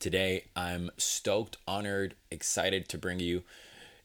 [0.00, 3.42] Today, I'm stoked, honored, excited to bring you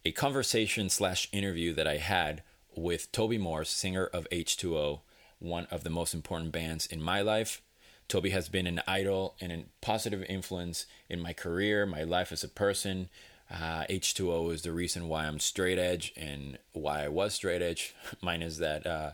[0.04, 2.44] a conversation slash interview that I had
[2.76, 5.00] with Toby Morse, singer of H2O,
[5.40, 7.62] one of the most important bands in my life.
[8.10, 12.44] Toby has been an idol and a positive influence in my career, my life as
[12.44, 13.08] a person.
[13.50, 17.96] Uh, H2O is the reason why I'm straight edge and why I was straight edge,
[18.22, 19.12] minus that uh,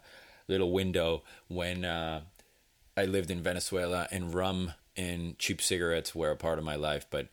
[0.48, 2.22] little window when uh,
[2.98, 7.06] I lived in Venezuela and rum and cheap cigarettes were a part of my life,
[7.10, 7.28] but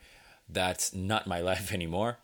[0.48, 2.18] that's not my life anymore.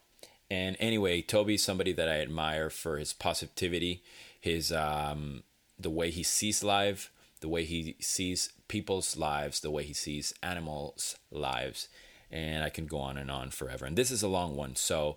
[0.51, 4.03] And anyway, Toby's somebody that I admire for his positivity,
[4.41, 5.43] his um,
[5.79, 10.35] the way he sees life, the way he sees people's lives, the way he sees
[10.43, 11.89] animals' lives,
[12.31, 13.85] and I can go on and on forever.
[13.85, 15.17] And this is a long one, so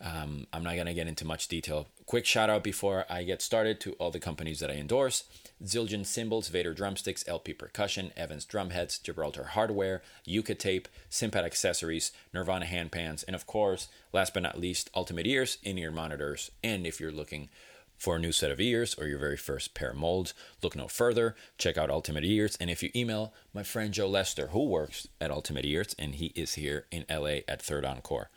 [0.00, 1.88] um, I'm not gonna get into much detail.
[2.04, 5.24] Quick shout out before I get started to all the companies that I endorse.
[5.64, 12.66] Zildjian Cymbals, Vater Drumsticks, LP Percussion, Evans Drumheads, Gibraltar Hardware, Yuka Tape, Simpat Accessories, Nirvana
[12.66, 16.50] Handpans, and of course, last but not least, Ultimate Ears, in-ear monitors.
[16.62, 17.48] And if you're looking
[17.96, 20.88] for a new set of ears or your very first pair of molds, look no
[20.88, 21.34] further.
[21.58, 22.56] Check out Ultimate Ears.
[22.60, 26.26] And if you email my friend Joe Lester, who works at Ultimate Ears, and he
[26.34, 28.30] is here in LA at Third Encore.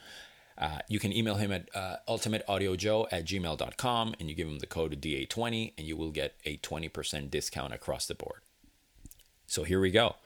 [0.59, 4.67] Uh, you can email him at uh, ultimateaudiojoe at gmail.com and you give him the
[4.67, 8.41] code DA20 and you will get a 20% discount across the board.
[9.47, 10.17] So here we go.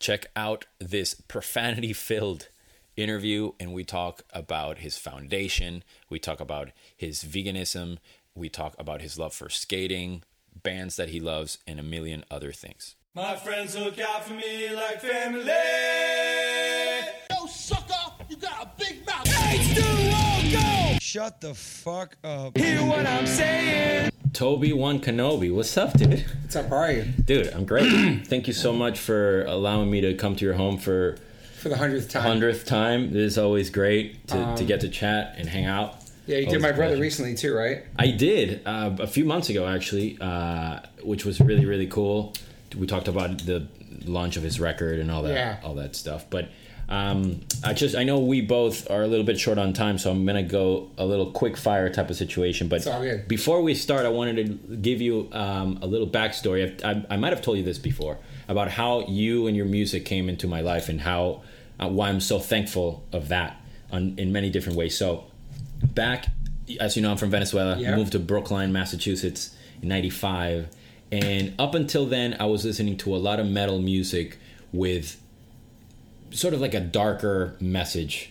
[0.00, 2.48] Check out this profanity filled
[2.96, 7.98] interview and we talk about his foundation, we talk about his veganism,
[8.34, 10.22] we talk about his love for skating,
[10.62, 12.96] bands that he loves, and a million other things.
[13.14, 16.41] My friends look out for me like family.
[21.12, 22.56] Shut the fuck up.
[22.56, 24.12] Hear what I'm saying?
[24.32, 26.24] Toby One Kenobi, what's up, dude?
[26.40, 26.70] What's up?
[26.70, 27.02] How are you?
[27.02, 27.84] Dude, I'm great.
[28.26, 31.18] Thank you so much for allowing me to come to your home for
[31.60, 32.22] For the hundredth time.
[32.22, 33.10] hundredth time.
[33.10, 35.96] It is always great to, Um, to get to chat and hang out.
[36.24, 37.02] Yeah, you Always did my brother pleasure.
[37.02, 37.82] recently too, right?
[37.98, 42.32] I did uh, a few months ago, actually, uh, which was really really cool.
[42.74, 43.68] We talked about the
[44.06, 45.58] launch of his record and all that Yeah.
[45.62, 46.24] all that stuff.
[46.30, 46.48] But
[46.92, 50.10] um, I just I know we both are a little bit short on time, so
[50.10, 52.68] I'm gonna go a little quick fire type of situation.
[52.68, 53.26] But It's all good.
[53.28, 56.84] before we start, I wanted to give you um, a little backstory.
[56.84, 60.04] I, I, I might have told you this before about how you and your music
[60.04, 61.40] came into my life and how
[61.80, 63.56] uh, why I'm so thankful of that
[63.90, 64.94] on, in many different ways.
[64.96, 65.24] So
[65.82, 66.26] back,
[66.78, 67.78] as you know, I'm from Venezuela.
[67.78, 67.96] Yeah.
[67.96, 70.68] Moved to Brookline, Massachusetts in '95,
[71.10, 74.36] and up until then, I was listening to a lot of metal music
[74.72, 75.21] with
[76.32, 78.30] sort of like a darker message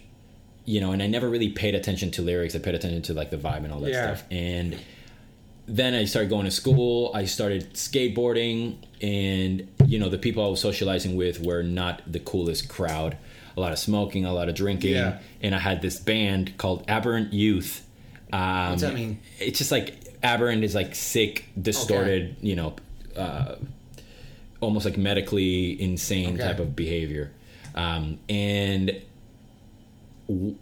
[0.63, 2.55] you know, and I never really paid attention to lyrics.
[2.55, 4.13] I paid attention to like the vibe and all that Yeah.
[4.15, 4.23] stuff.
[4.29, 4.77] And
[5.67, 7.09] then I started going to school.
[7.15, 12.19] I started skateboarding, and you know, the people I was socializing with were not the
[12.19, 13.17] coolest crowd.
[13.57, 15.17] A lot of smoking, a lot of drinking, Yeah.
[15.41, 17.83] and I had this band called Aberrant Youth.
[18.31, 19.19] Um, What's that mean?
[19.39, 22.75] It's just like aberrant is like sick, distorted, you know,
[23.17, 23.55] uh,
[24.61, 26.43] almost like medically insane Okay.
[26.43, 27.31] type of behavior.
[27.75, 29.01] Um, and
[30.27, 30.55] w-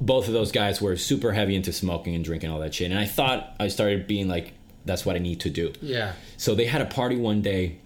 [0.00, 2.90] both of those guys were super heavy into smoking and drinking all that shit.
[2.90, 4.52] And I thought I started being like,
[4.84, 5.72] that's what I need to do.
[5.80, 6.12] Yeah.
[6.36, 7.78] So they had a party one day,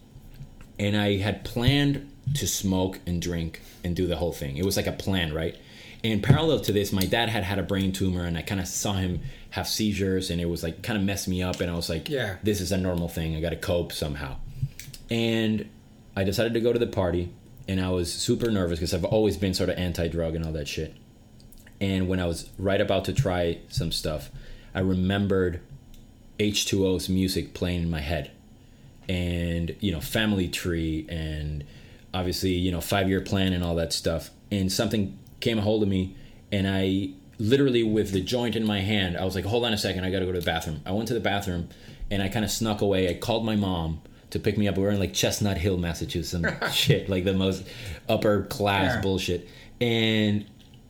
[0.79, 4.57] and I had planned to smoke and drink and do the whole thing.
[4.57, 5.57] It was like a plan, right?
[6.03, 8.67] And parallel to this, my dad had had a brain tumor, and I kind of
[8.67, 11.61] saw him have seizures, and it was like kind of messed me up.
[11.61, 12.37] And I was like, Yeah.
[12.43, 13.37] this is a normal thing.
[13.37, 14.37] I got to cope somehow.
[15.11, 15.69] And
[16.17, 17.31] I decided to go to the party,
[17.69, 20.53] and I was super nervous because I've always been sort of anti drug and all
[20.53, 20.95] that shit.
[21.81, 24.31] And when I was right about to try some stuff,
[24.75, 25.61] I remembered
[26.39, 28.31] H2O's music playing in my head.
[29.09, 31.65] And, you know, Family Tree and
[32.13, 34.31] obviously, you know, five year plan and all that stuff.
[34.51, 36.17] And something came a hold of me
[36.51, 39.79] and I literally with the joint in my hand, I was like, hold on a
[39.79, 40.81] second, I gotta go to the bathroom.
[40.87, 41.69] I went to the bathroom
[42.11, 43.09] and I kind of snuck away.
[43.09, 44.77] I called my mom to pick me up.
[44.77, 47.67] We were in like Chestnut Hill, Massachusetts, and shit, like the most
[48.09, 49.01] upper class Yeah.
[49.01, 49.49] bullshit.
[49.81, 50.47] And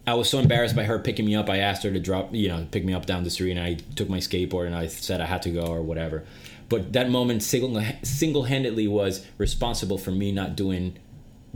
[0.06, 1.50] I was so embarrassed by her picking me up.
[1.50, 3.74] I asked her to drop, you know, pick me up down the street, and I
[3.96, 6.24] took my skateboard and I said I had to go or whatever.
[6.68, 10.96] But that moment single single handedly was responsible for me not doing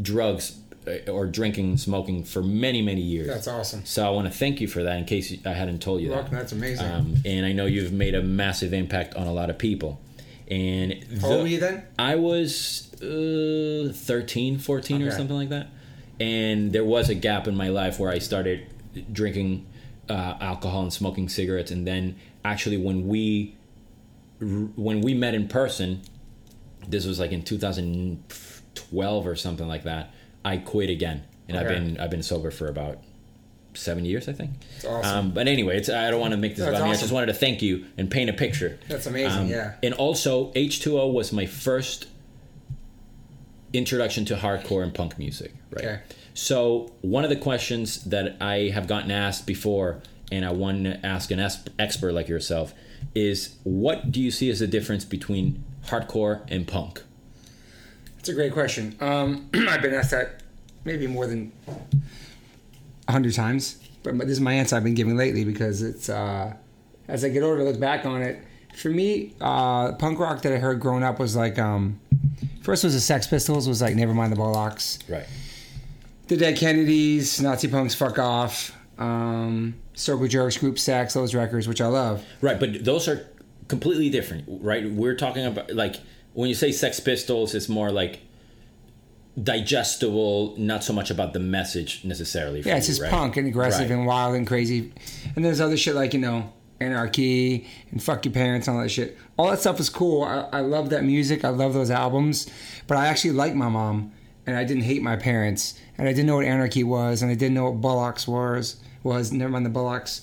[0.00, 0.56] drugs
[0.86, 3.26] uh, or drinking, smoking for many, many years.
[3.26, 3.84] That's awesome.
[3.84, 4.98] So I want to thank you for that.
[4.98, 6.30] In case I hadn't told you You're that.
[6.30, 6.86] That's amazing.
[6.86, 10.00] Um, and I know you've made a massive impact on a lot of people.
[10.50, 11.84] And How old were you then?
[11.98, 15.68] I was uh, 13, 14 or something like that.
[16.18, 18.66] And there was a gap in my life where I started
[19.12, 19.66] drinking
[20.08, 21.70] uh, alcohol and smoking cigarettes.
[21.70, 23.54] And then actually, when we
[24.40, 26.02] when we met in person,
[26.88, 30.12] this was like in 2012 or something like that.
[30.44, 32.98] I quit again, and I've been I've been sober for about
[33.80, 34.52] seven years, I think.
[34.74, 35.18] That's awesome.
[35.18, 36.90] Um, but anyway, it's, I don't want to make this about me.
[36.90, 38.78] I just wanted to thank you and paint a picture.
[38.88, 39.68] That's amazing, yeah.
[39.68, 42.06] Um, And also, H2O was my first
[43.72, 45.84] introduction to hardcore and punk music, right?
[45.84, 46.00] Okay.
[46.34, 50.00] So, one of the questions that I have gotten asked before,
[50.30, 51.40] and I want to ask an
[51.78, 52.72] expert like yourself,
[53.14, 57.02] is what do you see as the difference between hardcore and punk?
[58.16, 58.96] That's a great question.
[59.00, 60.42] Um, I've been asked that
[60.84, 61.52] maybe more than
[63.10, 66.54] a hundred times, but this is my answer I've been giving lately because it's uh,
[67.08, 68.42] as I get older, I look back on it.
[68.74, 72.00] For me, uh, punk rock that I heard growing up was like um,
[72.62, 75.26] first was the Sex Pistols, was like Nevermind the Bollocks, Right.
[76.28, 81.80] the Dead Kennedys, Nazi Punks, Fuck Off, um, Circle Jerks, Group Sex, those records, which
[81.80, 82.24] I love.
[82.40, 83.26] Right, but those are
[83.68, 84.88] completely different, right?
[84.88, 85.96] We're talking about like
[86.32, 88.20] when you say Sex Pistols, it's more like
[89.42, 92.62] digestible, not so much about the message necessarily.
[92.62, 93.10] For Yeah, it's you, just right?
[93.10, 93.96] punk and aggressive Right.
[93.96, 94.92] and wild and crazy.
[95.36, 98.88] And there's other shit like, you know, anarchy and fuck your parents and all that
[98.88, 99.16] shit.
[99.38, 100.22] All that stuff is cool.
[100.24, 101.44] I, I love that music.
[101.44, 102.48] I love those albums.
[102.86, 104.12] But I actually like my mom
[104.46, 105.78] and I didn't hate my parents.
[105.98, 108.76] And I didn't know what anarchy was and I didn't know what Bollocks was.
[109.02, 110.22] Was never mind the Bollocks.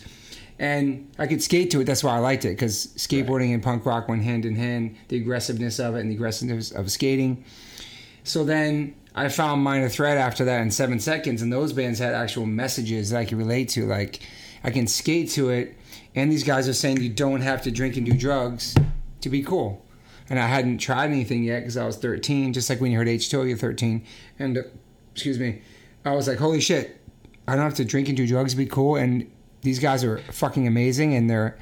[0.59, 1.83] And I could skate to it.
[1.85, 4.95] That's why I liked it because skateboarding and punk rock went hand in hand.
[5.07, 7.45] The aggressiveness of it and the aggressiveness of skating.
[8.27, 12.13] So then I found Minor Threat after that in seven seconds, and those bands had
[12.13, 13.85] actual messages that I could relate to.
[13.85, 14.19] Like,
[14.65, 15.77] I can skate to it,
[16.13, 18.75] and these guys are saying you don't have to drink and do drugs
[19.21, 19.85] to be cool.
[20.29, 23.07] And I hadn't tried anything yet because I was 13, just like when you heard
[23.07, 24.05] H2O, you're 13.
[24.39, 24.61] And, uh,
[25.13, 25.61] excuse me,
[26.03, 26.99] I was like, holy shit,
[27.47, 28.97] I don't have to drink and do drugs to be cool.
[28.97, 29.31] And
[29.61, 31.57] these guys are fucking amazing, and they're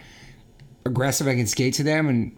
[0.83, 1.27] aggressive.
[1.27, 2.35] I can skate to them, and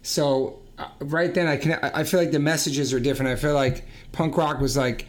[0.00, 0.62] so
[1.00, 3.30] right then I can I feel like the messages are different.
[3.32, 5.06] I feel like punk rock was like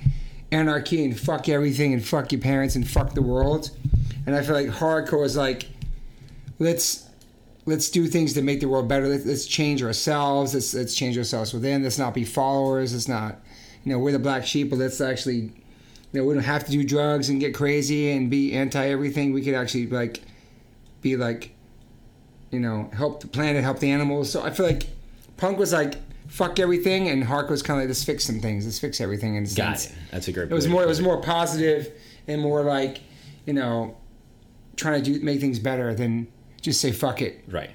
[0.52, 3.72] anarchy and fuck everything and fuck your parents and fuck the world,
[4.26, 5.68] and I feel like hardcore is like
[6.60, 7.10] let's
[7.66, 9.08] let's do things to make the world better.
[9.08, 10.54] Let's, let's change ourselves.
[10.54, 11.84] Let's let's change ourselves within.
[11.84, 12.94] Let's not be followers.
[12.94, 13.40] Let's not
[13.84, 15.54] you know we're the black sheep, but let's actually you
[16.14, 19.34] know we don't have to do drugs and get crazy and be anti everything.
[19.34, 20.22] We could actually like
[21.02, 21.54] be like
[22.52, 24.32] you know, help the planet, help the animals.
[24.32, 24.88] So I feel like
[25.38, 25.96] punk was like
[26.28, 29.36] fuck everything, and hardcore was kind of like let's fix some things, let's fix everything.
[29.36, 29.88] In a Got sense.
[29.88, 29.94] it.
[30.12, 30.52] That's a great.
[30.52, 30.84] It was more.
[30.84, 31.92] It was more positive
[32.28, 33.00] and more like,
[33.46, 33.96] you know,
[34.76, 36.28] trying to do make things better than
[36.62, 37.44] just say fuck it.
[37.50, 37.72] right.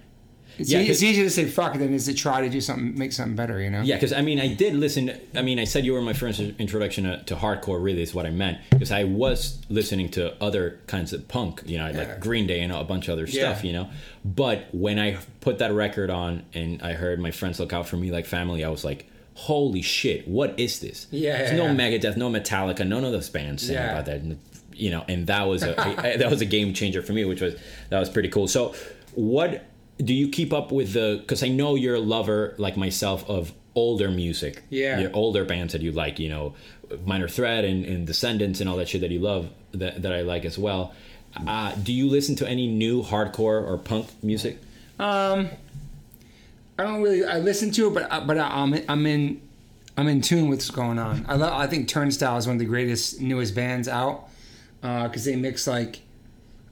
[0.58, 2.96] It's, Yeah, e- it's easier to say fuck than is to try to do something,
[2.98, 3.60] make something better.
[3.60, 3.82] You know.
[3.82, 5.12] Yeah, because I mean, I did listen.
[5.34, 7.82] I mean, I said you were my first introduction to, to hardcore.
[7.82, 11.62] Really, is what I meant because I was listening to other kinds of punk.
[11.66, 11.98] You know, Yeah.
[11.98, 13.52] like Green Day and a bunch of other Yeah.
[13.52, 13.64] stuff.
[13.64, 13.90] You know,
[14.24, 17.96] but when I put that record on and I heard my friends look out for
[17.96, 20.28] me like family, I was like, "Holy shit!
[20.28, 21.74] What is this?" Yeah, There's yeah, no yeah.
[21.98, 23.92] Megadeth, no Metallica, none of those bands saying Yeah.
[23.92, 24.20] about that.
[24.74, 25.72] You know, and that was a,
[26.14, 27.54] a- that was a game changer for me, which was
[27.90, 28.48] that was pretty cool.
[28.48, 28.74] So,
[29.14, 29.64] what
[29.98, 31.18] do you keep up with the?
[31.20, 34.62] Because I know you're a lover like myself of older music.
[34.70, 34.98] Yeah.
[35.00, 36.54] Your older bands that you like, you know,
[37.06, 40.22] Minor Threat and, and Descendents and all that shit that you love that, that I
[40.22, 40.94] like as well.
[41.46, 44.58] Uh, do you listen to any new hardcore or punk music?
[44.98, 45.48] Um,
[46.78, 47.24] I don't really.
[47.24, 49.40] I listen to it, but I- but I'm I'm in
[49.96, 51.24] I'm in tune with what's going on.
[51.28, 51.52] I love.
[51.52, 54.28] I think Turnstile is one of the greatest newest bands out
[54.80, 56.00] because they mix like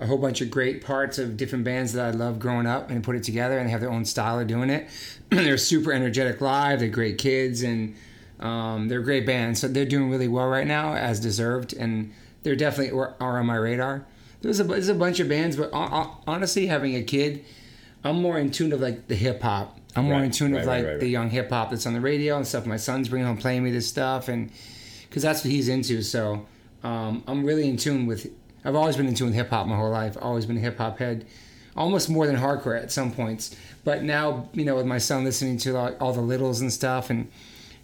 [0.01, 3.05] a whole bunch of great parts of different bands that I loved growing up and
[3.05, 4.89] put it together and they have their own style of doing it.
[5.29, 6.81] they're super energetic live.
[6.81, 7.95] They're great kids and
[8.41, 9.61] um, they're a great bands.
[9.61, 13.57] So they're doing really well right now, as deserved, and they're definitely are on my
[13.57, 14.07] radar.
[14.41, 17.45] There's a there's a bunch of bands, but hon- hon- honestly, having a kid,
[18.03, 19.79] I'm more in tune of like the hip hop.
[19.95, 21.93] I'm more Right, in tune right, of like right, the young hip hop that's on
[21.93, 22.65] the radio and stuff.
[22.65, 24.51] My son's bringing home playing me this stuff, and
[25.09, 26.01] because that's what he's into.
[26.01, 26.47] So
[26.83, 28.33] um, I'm really in tune with.
[28.65, 30.17] I've always been in tune with hip hop my whole life.
[30.21, 31.27] Always been a hip hop head,
[31.77, 33.55] almost more than hardcore at some points.
[33.85, 37.09] But now, you know, with my son listening to like, all the littles and stuff
[37.11, 37.31] and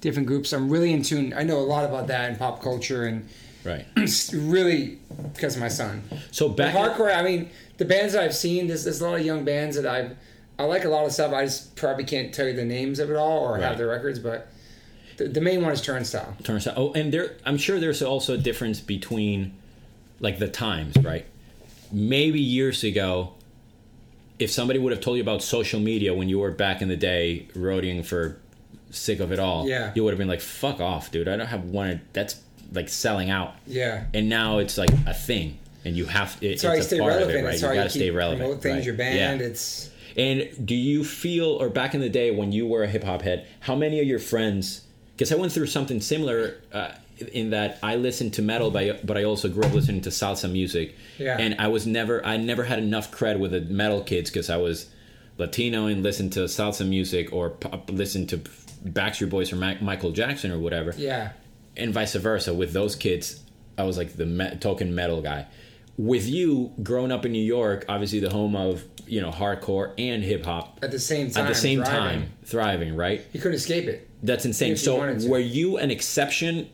[0.00, 1.32] different groups, I'm really in tune.
[1.34, 3.28] I know a lot about that and pop culture and
[3.64, 3.84] Right.
[4.32, 4.98] really
[5.32, 6.04] because of my son.
[6.30, 9.26] So back hardcore, I mean, the bands that I've seen, there's, there's a lot of
[9.26, 10.16] young bands that I've.
[10.58, 11.32] I like a lot of stuff.
[11.32, 13.62] I just probably can't tell you the names of it all or Right.
[13.62, 14.48] have the records, but
[15.16, 16.36] The, the main one is Turnstile.
[16.44, 16.74] Turnstile.
[16.76, 19.52] Oh, and there, I'm sure there's also a difference between,
[20.20, 21.26] like the times, right?
[21.92, 23.34] Maybe years ago,
[24.38, 26.96] if somebody would have told you about social media when you were back in the
[26.96, 28.36] day roading for
[28.90, 29.92] sick of it all, Yeah.
[29.94, 31.28] you would have been like, "Fuck off, dude!
[31.28, 32.00] I don't have one.
[32.12, 32.36] That's
[32.72, 34.04] like selling out." Yeah.
[34.14, 37.12] And now it's like a thing, and you have it, It's it's a stay part
[37.12, 37.38] of relevant.
[37.38, 37.54] it, right?
[37.54, 38.40] It's you gotta stay relevant.
[38.42, 38.84] promote things, right?
[38.84, 39.40] your band.
[39.40, 39.46] Yeah.
[39.46, 43.04] It's And do you feel, or back in the day when you were a hip
[43.04, 44.80] hop head, how many of your friends?
[45.14, 46.88] Because I went through something similar uh,
[47.32, 50.50] in that I listened to metal, but but I also grew up listening to salsa
[50.50, 50.94] music.
[51.18, 51.36] Yeah.
[51.38, 54.56] And I was never, I never had enough cred with the metal kids because I
[54.58, 54.90] was
[55.38, 59.74] Latino and listened to salsa music or pop, uh, listened to Backstreet Boys or Ma-
[59.80, 61.32] Michael Jackson or whatever yeah.
[61.76, 63.42] and vice versa with those kids
[63.78, 65.44] i was like the me- token metal guy
[65.98, 70.22] with you growing up in new york obviously the home of you know hardcore and
[70.22, 71.44] hip-hop At the same time.
[71.44, 72.20] at the same thriving.
[72.20, 74.08] time thriving right You couldn't escape it.
[74.22, 74.96] that's insane so
[75.28, 76.68] were you an exception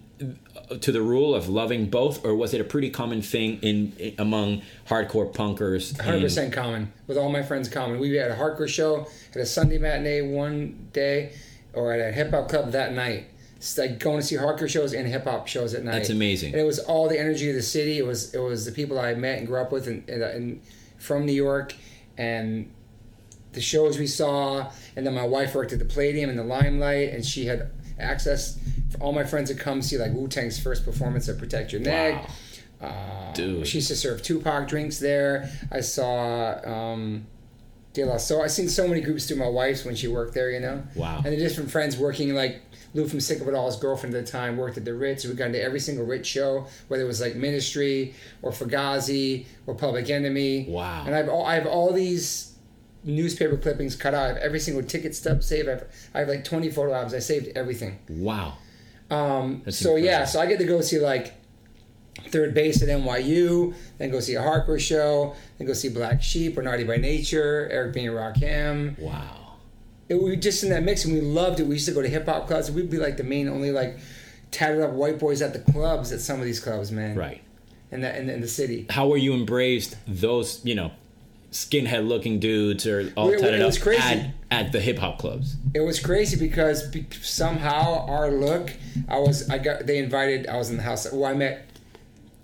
[0.81, 4.15] to the rule of loving both or was it a pretty common thing in, in
[4.19, 7.69] among hardcore punkers Hundred percent common with all my friends.
[7.69, 7.99] Common.
[7.99, 11.33] We had a hardcore show at a Sunday matinee one day,
[11.73, 13.27] or at a hip hop club that night.
[13.57, 15.93] It's like going to see hardcore shows and hip hop shows at night.
[15.93, 16.53] That's amazing.
[16.53, 17.99] And it was all the energy of the city.
[17.99, 20.63] It was it was the people I met and grew up with, and, and, and
[20.99, 21.75] from New York,
[22.17, 22.73] and
[23.53, 24.71] the shows we saw.
[24.97, 27.71] And then my wife worked at the Palladium and the Limelight, and she had
[28.03, 28.59] access
[28.91, 31.81] for all my friends to come see like Wu Tang's first performance of Protect Your
[31.81, 32.29] Neck.
[32.81, 33.33] wow.
[33.35, 35.51] dude She used to serve Tupac drinks there.
[35.71, 37.27] I saw um,
[37.93, 38.43] De La Soul.
[38.43, 40.51] I've seen so many groups through my wife's when she worked there.
[40.51, 40.83] You know.
[40.95, 41.23] Wow.
[41.25, 42.63] And the different friends working like.
[42.95, 45.25] Lou from Sick of It All, his girlfriend at the time, worked at the Ritz.
[45.25, 49.75] We got into every single Ritz show, whether it was like Ministry or Fugazi or
[49.75, 50.67] Public Enemy.
[50.69, 51.05] Wow.
[51.07, 52.52] And I have all, I have all these
[53.05, 54.25] newspaper clippings cut out.
[54.25, 55.69] I have every single ticket stub saved.
[55.69, 57.15] I have, I have like 20 photo albums.
[57.15, 57.99] I saved everything.
[58.09, 58.55] wow
[59.11, 61.35] Um, That's so yeah, so I get to go see like
[62.29, 66.57] 3rd Bass at NYU, then go see a hardcore show, then go see Black Sheep
[66.59, 68.05] or Naughty by Nature, Eric B.
[68.07, 68.99] and Rakim.
[68.99, 69.57] wow
[70.09, 71.67] It, we were just in that mix and we loved it.
[71.67, 72.71] We used to go to hip hop clubs.
[72.71, 73.99] We'd be like the main only like
[74.51, 77.17] tatted up white boys at the clubs at some of these clubs, man.
[77.17, 77.41] right
[77.91, 78.87] In the in, the- in the city.
[78.91, 80.93] how were you embraced those you know
[81.53, 84.01] skinhead looking dudes or all It- it was up crazy.
[84.03, 86.91] at, at the hip hop clubs It was crazy because
[87.23, 88.73] somehow our look,
[89.09, 91.11] I was, I got, they invited, I was in the house.
[91.13, 91.67] Well, I met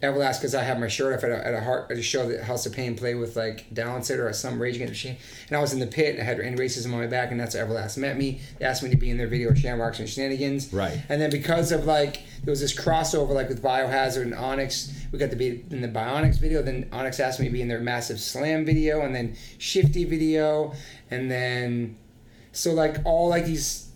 [0.03, 2.29] Everlast because I had my shirt off at a, at a heart at a show
[2.29, 5.17] that House of Pain played with like Downset or some Rage Against the Machine,
[5.49, 6.15] and I was in the pit.
[6.15, 8.41] and I had any racism on my back, and that's how Everlast met me.
[8.59, 10.73] They asked me to be in their video Shamrocks and Shenanigans.
[10.73, 11.01] Right.
[11.09, 15.19] And then because of like there was this crossover like with Biohazard and Onyx, we
[15.19, 16.63] got to be in the Bionyx video.
[16.63, 20.75] Then Onyx asked me to be in their Massive Slam video, and then Shifty video,
[21.11, 21.97] and then
[22.53, 23.88] so like all like these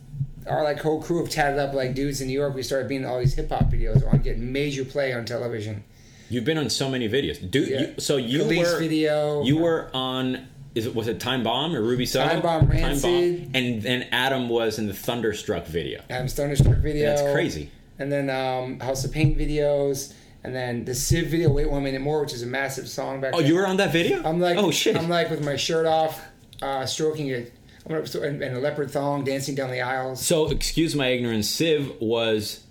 [0.47, 3.05] our like whole crew of tatted up like dudes in New York, we started being
[3.05, 5.85] all these hip hop videos on getting major play on television.
[6.29, 7.81] you've been on so many videos dude Yeah.
[7.81, 9.43] you, so you Police were video.
[9.45, 12.27] you were on is it was it time bomb or ruby Soho?
[12.29, 13.51] Time Bomb, Rancid.
[13.55, 17.09] and then adam was in the thunderstruck video Adam's Thunderstruck video.
[17.09, 21.71] that's crazy And then um, House of Pain videos, and then the Civ video, Wait
[21.71, 23.47] One Minute More, which is a massive song back oh then.
[23.49, 26.19] you were on that video I'm like, oh shit I'm like with my shirt off,
[26.63, 27.47] uh, stroking gonna,
[27.87, 30.25] and, and a leopard thong, dancing down the aisles.
[30.25, 32.65] so excuse my ignorance Civ was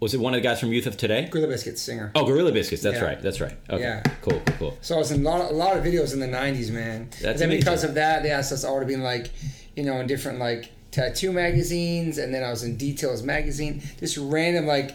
[0.00, 2.10] was it one of the guys from youth of today Gorilla Biscuits singer.
[2.16, 3.04] oh gorilla biscuits that's Yeah.
[3.04, 4.02] right that's right okay Yeah.
[4.22, 6.26] cool cool cool So I was in a lot, a lot of videos in the
[6.26, 7.08] '90s, man.
[7.10, 7.60] That's and then amazing.
[7.60, 9.30] because of that, they asked us all to be in like,
[9.76, 13.80] you know, in different like tattoo magazines, and then I was in Details magazine.
[14.00, 14.90] Just random like,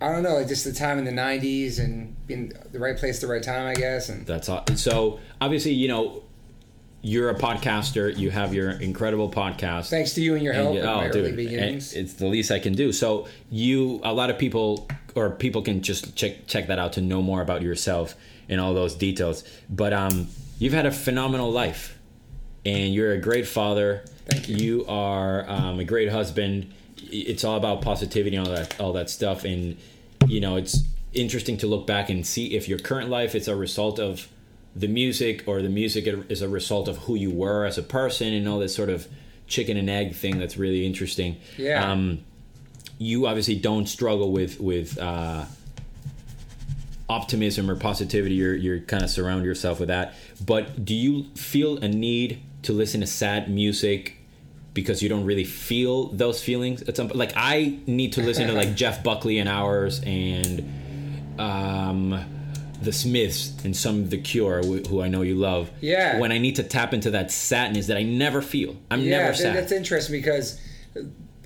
[0.00, 3.20] I don't know, like just the time in the '90s and being the right place,
[3.20, 4.08] the right time, I guess.
[4.10, 4.64] And That's all.
[4.76, 6.22] So obviously, you know,
[7.06, 8.16] you're a podcaster.
[8.16, 9.90] You have your incredible podcast.
[9.90, 11.92] thanks to you and your And help oh, early dude, beginnings.
[11.92, 12.90] it's the least I can do.
[12.92, 17.00] So you, a lot of people, or people can just check check that out to
[17.00, 18.16] know more about yourself
[18.48, 19.44] and all those details.
[19.70, 20.26] But um,
[20.58, 21.96] you've had a phenomenal life,
[22.64, 24.04] and you're a great father.
[24.26, 24.56] Thank you.
[24.56, 26.74] You are um, a great husband.
[26.96, 29.44] It's all about positivity and all that all that stuff.
[29.44, 29.76] And
[30.26, 30.82] you know, it's
[31.12, 34.26] interesting to look back and see if your current life is a result of
[34.76, 38.32] the music or the music is a result of who you were as a person
[38.34, 39.08] and all this sort of
[39.46, 41.36] chicken and egg thing that's really interesting.
[41.56, 41.90] Yeah.
[41.90, 42.24] Um,
[42.98, 45.46] you obviously don't struggle with with uh,
[47.08, 48.34] optimism or positivity.
[48.34, 50.14] You're you're kind of surround yourself with that.
[50.44, 54.18] But do you feel a need to listen to sad music
[54.74, 58.52] because you don't really feel those feelings at some like I need to listen to
[58.52, 62.35] like Jeff Buckley and ours and um
[62.82, 65.70] the Smiths and some of the Cure, who I know you love.
[65.80, 66.18] Yeah.
[66.18, 68.76] When I need to tap into that sadness that I never feel.
[68.90, 69.56] I'm yeah, never sad.
[69.56, 70.60] that's interesting because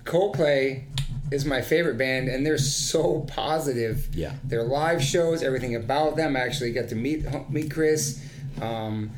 [0.04, 0.84] Coldplay
[1.30, 4.08] is my favorite band, and they're so positive.
[4.14, 4.34] Yeah.
[4.44, 6.36] Their live shows, everything about them.
[6.36, 8.24] I actually got to meet meet Chris.
[8.60, 9.10] Um,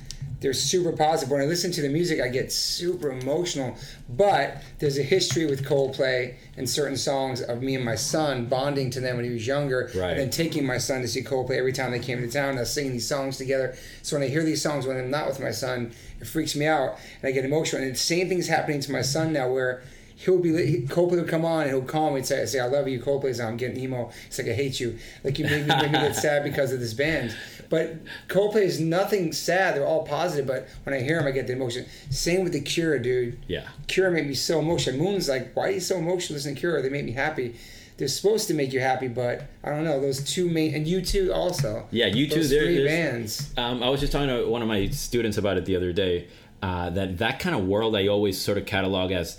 [0.43, 1.31] they're super positive.
[1.31, 3.77] When I listen to the music, I get super emotional.
[4.09, 8.91] But there's a history with Coldplay and certain songs of me and my son bonding
[8.91, 10.11] to them when he was younger, Right.
[10.11, 12.51] and then taking my son to see Coldplay every time they came to town.
[12.51, 13.75] And us singing these songs together.
[14.03, 16.67] So when I hear these songs when I'm not with my son, it freaks me
[16.67, 17.83] out, and I get emotional.
[17.83, 19.83] And the same thing's happening to my son now, where
[20.25, 22.67] he'll be he- Coldplay would come on and he'll call me and say, say I
[22.67, 23.49] love you, Coldplay's on.
[23.49, 24.11] I'm getting emo.
[24.27, 24.99] It's like I hate you.
[25.25, 27.35] Like you made me, make me get sad because of this band.
[27.69, 27.97] But
[28.29, 29.75] Coldplay is nothing sad.
[29.75, 30.47] They're all positive.
[30.47, 31.87] But when I hear them, I get the emotion.
[32.11, 33.39] Same with the Cure, dude.
[33.49, 33.67] Yeah.
[33.89, 34.99] Cure made me so emotional.
[34.99, 36.83] Moon's like, why are you so emotional listening to Cure?
[36.83, 37.57] They made me happy.
[37.97, 40.01] They're supposed to make you happy, but I don't know.
[40.01, 41.87] Those two main and U2 also.
[41.91, 42.49] Yeah, U2.
[42.49, 43.53] There, three bands.
[43.57, 46.29] Um, I was just talking to one of my students about it the other day.
[46.63, 49.39] Uh, that that kind of world I always sort of catalog as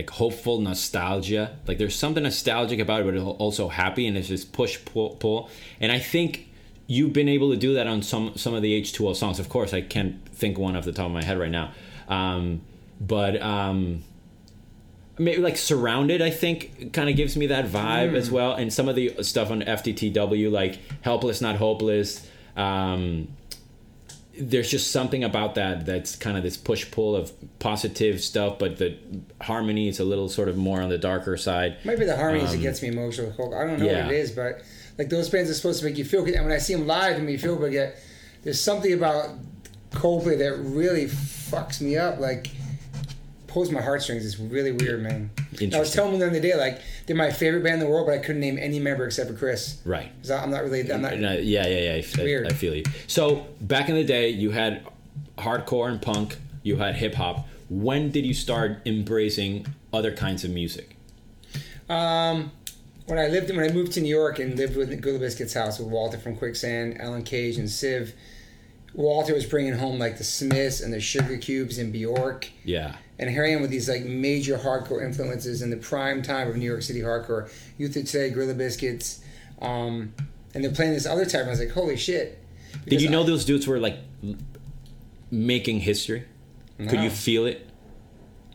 [0.00, 1.58] like hopeful nostalgia.
[1.66, 5.50] Like there's something nostalgic about it, but also happy, and it's just push pull pull.
[5.78, 6.48] And I think
[6.86, 9.38] you've been able to do that on some some of the H2O songs.
[9.38, 11.72] Of course, I can't think one off the top of my head right now,
[12.08, 12.62] um,
[13.00, 13.40] but.
[13.40, 14.02] Um,
[15.18, 18.88] maybe like surrounded i think kind of gives me that vibe as well and some
[18.88, 22.26] of the stuff on fttw like helpless not hopeless
[22.56, 23.28] um
[24.40, 28.78] there's just something about that that's kind of this push pull of positive stuff but
[28.78, 28.96] the
[29.42, 32.60] harmony is a little sort of more on the darker side Maybe the harmony Um,
[32.60, 33.32] gets me emotional.
[33.54, 34.06] I don't know yeah.
[34.06, 34.62] what it is, but
[34.98, 36.34] like those bands are supposed to make you feel good.
[36.34, 37.72] And when I see them live, they make me feel good.
[37.72, 37.96] Yet
[38.42, 39.30] there's something about
[39.92, 42.18] Coldplay that really fucks me up.
[42.20, 42.48] Like
[43.50, 44.24] pulls my heartstrings.
[44.24, 45.30] It's really weird, man.
[45.74, 48.06] I was telling them the other day, like they're my favorite band in the world,
[48.06, 49.80] but I couldn't name any member except for Chris.
[49.84, 50.90] right I- I'm not really.
[50.90, 51.18] I'm not.
[51.18, 52.46] No, yeah yeah yeah I, weird.
[52.46, 54.82] I feel you so back in the day you had
[55.38, 60.96] hardcore and punk you had hip-hop when did you start embracing other kinds of music
[61.88, 62.52] Um,
[63.06, 65.78] when I lived when I moved to New York and lived with Gorilla Biscuit's house
[65.78, 68.14] with Walter from Quicksand, Alan Cage, and Civ.
[68.92, 72.48] Walter was bringing home like the Smiths and the Sugar Cubes and Bjork.
[72.64, 76.48] yeah And here I am with these like major hardcore influences in the prime time
[76.48, 77.52] of New York City hardcore.
[77.76, 79.20] Youth of Today, Gorilla Biscuits,
[79.60, 80.14] um,
[80.54, 81.42] and they're playing this other type.
[81.42, 82.42] And I was like, holy shit!
[82.86, 83.98] Did you know I- those dudes were like
[85.30, 86.24] making history?
[86.78, 87.68] Could you feel it?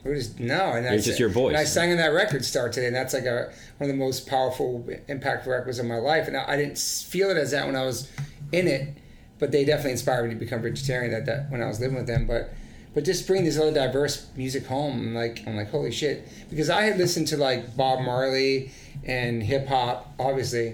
[0.04, 1.50] It was no, and I It's just your voice.
[1.50, 4.04] And I sang in that record Start Today, and that's like a one of the
[4.04, 6.28] most powerful, impactful records of my life.
[6.28, 8.12] And I, I didn't feel it as that when I was
[8.52, 8.98] in it,
[9.38, 11.12] but they definitely inspired me to become vegetarian.
[11.12, 12.52] That, that when I was living with them, but
[12.96, 15.00] but just bring this other diverse music home.
[15.00, 18.72] I'm like I'm like holy shit, because I had listened to like Bob Marley
[19.04, 20.70] and hip hop, obviously,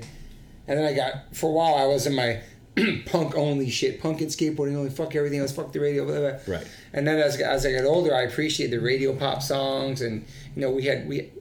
[0.68, 2.40] and then I got for a while I was in my
[3.08, 6.30] punk only shit, punk and skateboarding only, fuck everything else, fuck the radio, blah, blah,
[6.32, 6.56] blah.
[6.56, 6.68] Right.
[6.94, 10.62] And then as, as I got older, I appreciated the radio pop songs, and you
[10.62, 11.32] know we had we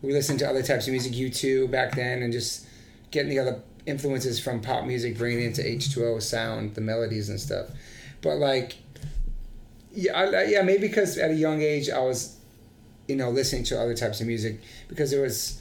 [0.00, 2.66] we listened to other types of music, U2 back then, and just
[3.10, 6.80] getting the other influences from pop music, bringing it into H two O sound, the
[6.80, 7.66] melodies and stuff.
[8.22, 8.76] But like,
[10.04, 12.36] yeah, I, I- yeah, maybe because at a young age I was,
[13.08, 15.60] you know, listening to other types of music because it was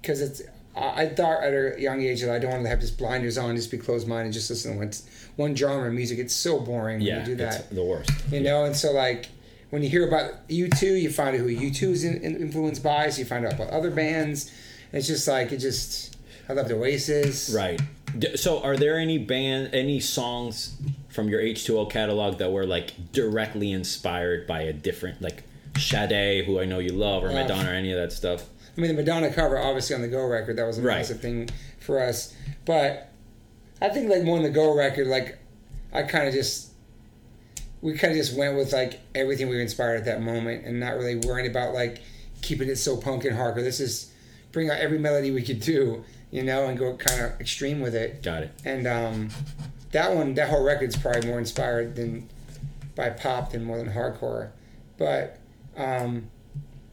[0.00, 0.42] because it's.
[0.74, 3.36] I I thought at a young age that I don't want to have just blinders
[3.36, 4.92] on, just be closed minded, just listen to one,
[5.36, 6.18] one genre of music.
[6.18, 8.10] It's so boring when Yeah, you do that it's the worst.
[8.30, 9.28] you know and so like
[9.70, 13.08] when you hear about u2 you find out who u2 is in, in- influenced by
[13.10, 14.50] so you find out about other bands
[14.92, 16.16] it's just like it just
[16.48, 17.80] i loved oasis Right.
[18.36, 20.76] So, are there any band, any songs
[21.12, 25.44] from your H2O catalog that were like directly inspired by a different, like
[25.78, 28.48] Sade, who I know you love, or Uh, Madonna, or any of that stuff?
[28.74, 30.96] i mean the madonna cover obviously on the go record that was a Right.
[30.96, 32.32] massive thing for us
[32.64, 33.10] but
[33.82, 35.36] i think like more on the go record like
[35.92, 36.70] i kind of just
[37.82, 40.80] we kind of just went with like everything we were inspired at that moment and
[40.80, 42.00] not really worrying about like
[42.40, 44.10] keeping it so punk and hardcore this is
[44.52, 47.94] bring out every melody we could do you know and go kind of extreme with
[47.94, 48.52] it Got it.
[48.64, 49.28] And um,
[49.92, 52.28] that one, that whole record's probably more inspired than
[52.94, 54.50] by pop than more than hardcore.
[54.98, 55.38] But
[55.76, 56.28] um,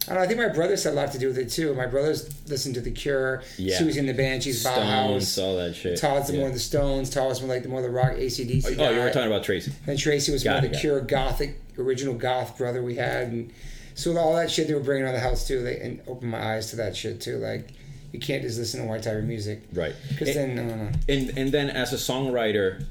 [0.08, 0.20] I don't know.
[0.22, 1.74] I think my brothers had a lot to do with it too.
[1.74, 3.78] My brothers listened to The Cure, Yeah.
[3.78, 5.42] Siouxsie and the Banshees, Stones, Bauhaus.
[5.42, 5.98] all that shit.
[5.98, 6.40] Todd's the Yeah.
[6.40, 7.10] more the Stones.
[7.10, 8.72] Todd's more like the more the rock ACDC.
[8.72, 8.90] Oh, guy.
[8.92, 9.72] you were talking about Tracy.
[9.86, 10.80] And Tracy was Got more it, the got it.
[10.80, 13.52] Cure gothic, original goth brother we had, and
[13.94, 15.62] so all that shit they were bringing on the house too.
[15.62, 17.36] They and opened my eyes to that shit too.
[17.36, 17.68] Like
[18.12, 19.94] you can't just listen to white tiger music Right.
[20.08, 20.90] because And- then I don't know.
[21.08, 22.84] and and then as a songwriter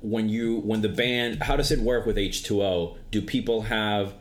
[0.00, 4.14] when you when the band how does it work with h2o do people have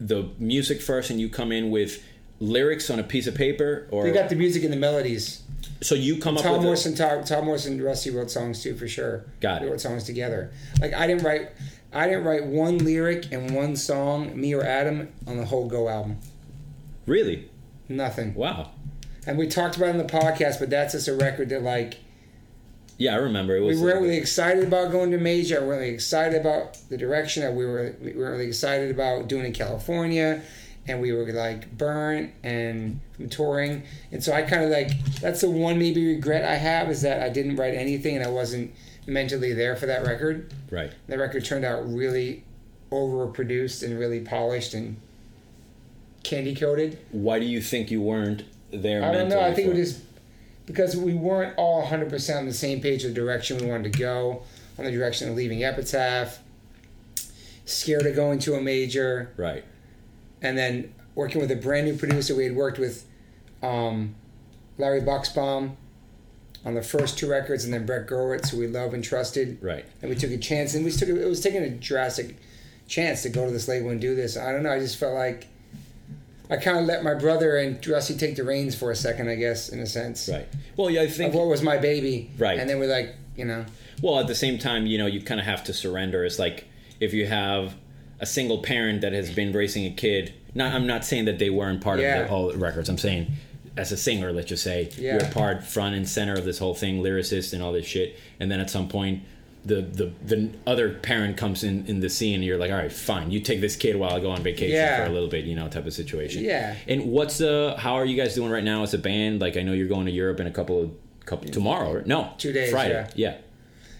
[0.00, 2.02] the music first and you come in with
[2.40, 5.42] lyrics on a piece of paper or They got the music and the melodies.
[5.80, 8.74] so you come up Tom with Morrison, Tom, Tom Morrison, and Rusty wrote songs too
[8.74, 9.24] for sure.
[9.40, 9.70] Got it.
[9.70, 10.50] wrote songs together.
[10.80, 11.50] Like I didn't write,
[11.92, 15.88] I didn't write one lyric and one song, me or Adam, on the whole Go
[15.88, 16.16] album.
[17.06, 17.48] really
[17.88, 18.34] Nothing.
[18.34, 18.70] wow
[19.26, 21.98] And we talked about it on the podcast, but that's just a record that like
[22.98, 23.56] Yeah, I remember.
[23.56, 25.56] It we weren't really excited about going to major.
[25.56, 27.42] I weren't really excited about the direction.
[27.42, 30.42] that We were we weren't really excited about doing in California,
[30.86, 33.84] and we were like burnt and from touring.
[34.10, 37.22] And so I kind of like that's the one maybe regret I have is that
[37.22, 38.72] I didn't write anything and I wasn't
[39.06, 40.52] mentally there for that record.
[40.70, 40.92] right.
[41.08, 42.44] That record turned out really
[42.90, 44.96] overproduced and really polished and
[46.22, 46.98] candy coated.
[47.10, 49.04] Why do you think you weren't there?
[49.04, 49.40] I don't know.
[49.40, 50.02] I think for- it was
[50.66, 53.98] because we weren't all 100% on the same page of the direction we wanted to
[53.98, 54.42] go,
[54.78, 56.38] on the direction of leaving Epitaph,
[57.64, 59.64] scared of going to a major, right.
[60.40, 62.34] and then working with a brand new producer.
[62.34, 63.06] We had worked with
[63.62, 64.14] um,
[64.78, 65.76] Larry Buxbaum
[66.64, 69.58] on the first two records, and then Brett Gurewitz, who we love and trusted.
[69.60, 69.84] Right.
[70.00, 72.36] And we took a chance, and we took it was taking a drastic
[72.86, 74.36] chance to go to this label and do this.
[74.36, 74.72] I don't know.
[74.72, 75.48] I just felt like
[76.50, 79.36] I kind of let my brother and Rusty take the reins for a second, I
[79.36, 80.46] guess, in a sense Right.
[80.76, 81.34] Well, yeah, I of think.
[81.34, 82.30] what was my baby.
[82.38, 82.58] Right.
[82.58, 83.64] And then we're like, you know,
[84.02, 86.24] Well, at the same time, you know, you kind of have to surrender.
[86.24, 86.64] It's like
[87.00, 87.74] if you have
[88.20, 90.32] a single parent that has been raising a kid.
[90.54, 92.16] Not, I'm not saying that they weren't part Yeah.
[92.18, 92.88] of the whole records.
[92.88, 93.32] I'm saying,
[93.76, 95.14] as a singer, let's just say Yeah.
[95.14, 98.16] you're part front and center of this whole thing, lyricist and all this shit.
[98.38, 99.22] And then at some point,
[99.64, 102.92] the the the other parent comes in in the scene, and you're like, all right,
[102.92, 105.04] fine, you take this kid while I go on vacation Yeah.
[105.04, 106.42] for a little bit, you know, type of situation.
[106.44, 106.74] Yeah.
[106.88, 107.74] And what's the?
[107.78, 109.40] How are you guys doing right now as a band?
[109.40, 110.90] Like, I know you're going to Europe in a couple of
[111.26, 111.94] couple tomorrow.
[111.94, 112.06] Right?
[112.06, 113.06] No, Two days, Friday.
[113.14, 113.36] yeah.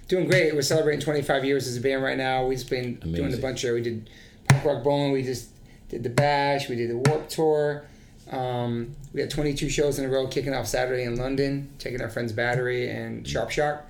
[0.08, 0.52] doing great.
[0.54, 2.44] We're celebrating 25 years as a band right now.
[2.46, 3.74] We've been doing a bunch of.
[3.74, 4.10] We did
[4.48, 5.12] punk rock bowling.
[5.12, 5.48] We just
[5.88, 6.68] did the bash.
[6.68, 7.84] We did the Warped Tour.
[8.30, 12.08] Um, we got 22 shows in a row, kicking off Saturday in London, taking our
[12.08, 13.84] friends Battery and Sharp Shock.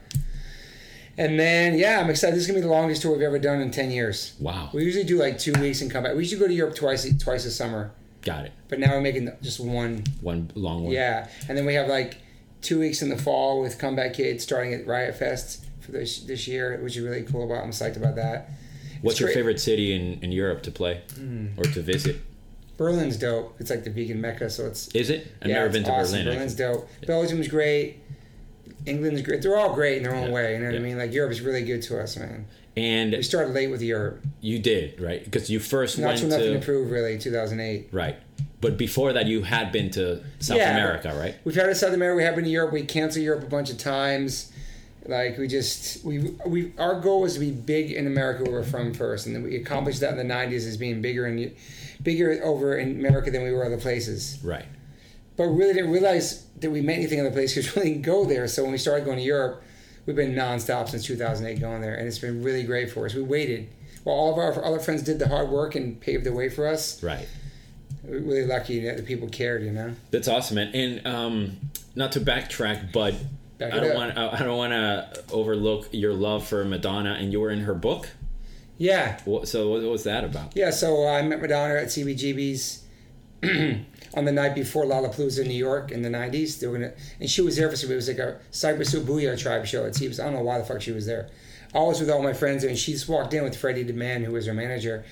[1.18, 2.34] And then, yeah, I'm excited.
[2.34, 4.34] This is gonna be the longest tour we've ever done in 10 years.
[4.40, 4.70] Wow.
[4.72, 6.14] We usually do like two weeks and come back.
[6.14, 8.52] We usually go to Europe twice twice a summer, Got it.
[8.68, 10.92] but now we're making just one One long one.
[10.92, 12.16] Yeah, and then we have like
[12.62, 16.48] two weeks in the fall with Comeback Kids starting at Riot Fest for this this
[16.48, 17.44] year, which is really cool.
[17.44, 18.50] About I'm psyched about that.
[19.02, 19.34] What's It's your great.
[19.34, 21.48] favorite city in, in Europe to play hmm.
[21.58, 22.20] or to visit?
[22.78, 23.56] Berlin's dope.
[23.58, 25.26] It's like the vegan mecca, so it's Is it?
[25.42, 26.20] I've yeah, never been to awesome.
[26.24, 26.36] Berlin.
[26.36, 26.88] Berlin's dope.
[27.06, 27.98] Belgium's great.
[28.86, 29.42] England's great.
[29.42, 30.52] They're all great in their own Yeah, way.
[30.54, 30.80] You know what yeah.
[30.80, 30.98] I mean?
[30.98, 32.46] Like Europe is really good to us, man.
[32.76, 34.24] And We started late with Europe.
[34.40, 37.18] you did right because you first Not went too nothing to to prove, really.
[37.18, 37.88] 2008.
[37.92, 38.16] right,
[38.62, 40.72] but before that you had been to South Yeah.
[40.72, 41.34] America, right?
[41.44, 42.16] We've had to South America.
[42.16, 42.72] We have been to Europe.
[42.72, 44.50] We canceled Europe a bunch of times.
[45.06, 48.62] Like we just we we our goal was to be big in America where we're
[48.62, 51.52] from first, and then we accomplished that in the '90s as being bigger and
[52.02, 54.38] bigger over in America than we were other places.
[54.44, 54.64] Right.
[55.36, 58.48] But really didn't realize that we meant anything other places because we didn't go there.
[58.48, 59.62] So when we started going to Europe,
[60.06, 63.14] we've been nonstop since 2008 going there, and it's been really great for us.
[63.14, 63.68] We waited
[64.04, 66.66] while all of our other friends did the hard work and paved the way for
[66.66, 67.02] us.
[67.02, 67.28] Right.
[68.02, 69.94] We're really lucky that the people cared, you know.
[70.10, 70.74] That's awesome, man.
[70.74, 71.56] And um,
[71.94, 73.14] not to backtrack, but
[73.58, 77.32] Back I it don't want I don't want to overlook your love for Madonna, and
[77.32, 78.08] you were in her book.
[78.78, 80.56] Yeah, so what was that about?
[80.56, 82.82] Yeah, so I met Madonna at CBGB's
[84.14, 86.60] on the night before Lollapalooza in New York in the '90s.
[86.60, 87.90] They were gonna, and she was there for some.
[87.90, 90.20] It was like a Cypress Booyah Tribe show at CBGB's.
[90.20, 91.28] I don't know why the fuck she was there.
[91.74, 94.32] I was with all my friends, and she just walked in with Freddie DeMann, who
[94.32, 95.04] was her manager.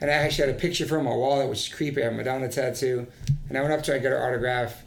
[0.00, 2.00] And I actually had a picture from my wallet, which is creepy.
[2.00, 3.08] I had a Madonna tattoo,
[3.48, 4.84] and I went up to her, I got her autograph.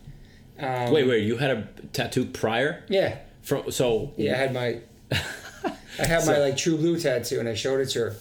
[0.58, 4.34] Um, Wait, wait, you had a tattoo prior Yeah, from so yeah.
[4.34, 4.80] I had my,
[5.12, 8.16] I had my like True Blue tattoo, and I showed it to her.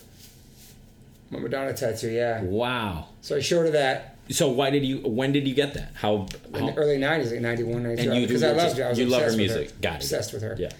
[1.31, 2.43] My Madonna tattoo, yeah.
[2.43, 3.09] Wow.
[3.21, 4.17] So I showed her that.
[4.31, 4.99] So why did you?
[4.99, 5.93] When did you get that?
[5.95, 6.27] How?
[6.55, 8.11] in the early '90s, like '91, '92.
[8.11, 8.87] And you because I loved her.
[8.87, 9.81] I was you love her music.
[9.81, 9.97] Got it.
[9.97, 10.57] Obsessed with her.
[10.59, 10.71] yeah.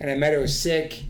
[0.00, 0.40] And I met her.
[0.40, 1.02] Was sick,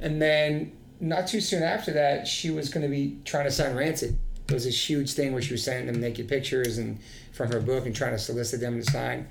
[0.00, 3.74] and then not too soon after that, she was going to be trying to sign
[3.74, 4.18] Rancid.
[4.48, 6.98] It was this huge thing where she was sending them naked pictures and
[7.32, 9.28] from her book and trying to solicit them to sign.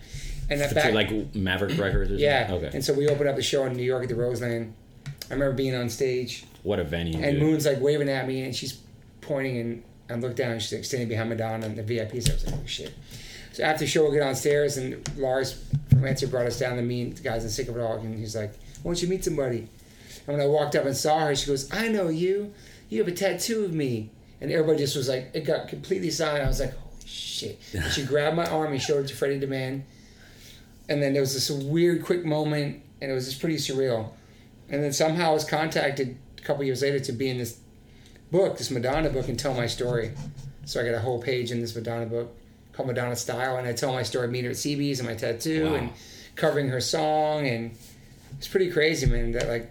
[0.50, 2.20] And that back, like Maverick Records or something?
[2.20, 2.48] yeah.
[2.52, 2.72] Okay.
[2.74, 4.74] And so we opened up the show in New York at the Roseland.
[5.30, 7.20] I remember being on stage what a venue.
[7.20, 7.42] and dude.
[7.44, 8.80] Moon's like waving at me, and she's
[9.22, 12.22] pointing, and I look down, and she's like standing behind Madonna and the VIP.
[12.22, 12.94] So I was like, oh shit.
[13.54, 16.82] So after the show, we get downstairs, and Lars from Rancid brought us down to
[16.82, 19.26] meet the guys in Sick of It All, and he's like, why don't you meet
[19.26, 19.68] somebody?
[20.28, 22.54] And when I walked up and saw her, she goes, I know you.
[22.90, 24.12] You have a tattoo of me.
[24.42, 26.44] And everybody just was like, it got completely silent.
[26.44, 27.60] I was like, holy shit.
[27.74, 29.82] And she grabbed my arm and showed it to Freddie DeMann.
[30.88, 34.12] And then there was this weird, quick moment, and it was just pretty surreal.
[34.70, 37.60] And then somehow I was contacted a couple years later to be in this
[38.32, 40.12] book, this Madonna book, and tell my story.
[40.66, 42.36] So I got a whole page in this Madonna book
[42.74, 45.66] called Madonna Style, and I tell my story, meet her at CB's and my tattoo,
[45.66, 45.76] Wow.
[45.76, 45.90] and
[46.36, 47.72] covering her song, and
[48.38, 49.32] it's pretty crazy, man.
[49.32, 49.70] That like,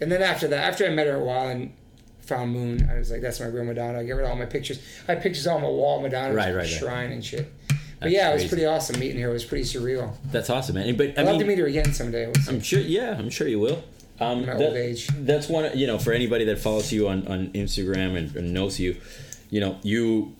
[0.00, 1.72] and then after that, after I met her a while and
[2.20, 4.00] found Moon, I was like, that's my real Madonna.
[4.00, 4.78] I gave her all my pictures.
[5.08, 6.68] I had pictures on my wall, Madonna, Right, right, right.
[6.68, 7.50] shrine and shit.
[7.98, 9.30] But yeah, it was pretty awesome meeting her.
[9.30, 10.12] It was pretty surreal.
[10.30, 10.94] That's awesome, man.
[10.96, 12.30] But I I'd love to meet her again someday.
[12.46, 12.80] I'm sure.
[12.80, 13.82] Yeah, I'm sure you will.
[14.20, 15.08] Um, my that- old age.
[15.18, 15.76] That's one.
[15.76, 18.96] You know, for anybody that follows you on on Instagram and, and knows you,
[19.50, 20.34] you know, you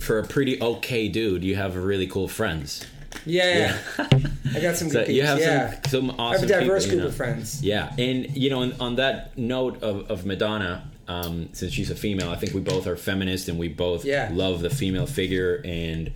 [0.00, 2.84] for a pretty okay dude, you have really cool friends.
[3.26, 4.08] Yeah, yeah.
[4.54, 5.80] I got some So you have yeah.
[5.86, 7.08] some, some I have a diverse people, you group know.
[7.08, 7.62] of friends.
[7.62, 11.94] Yeah, and you know, on, on that note of, of Madonna, um, since she's a
[11.94, 14.30] female, I think we both are feminist and we both Yeah.
[14.32, 16.10] love the female figure and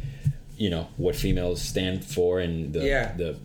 [0.57, 2.81] you know what females stand for and the
[3.17, 3.37] the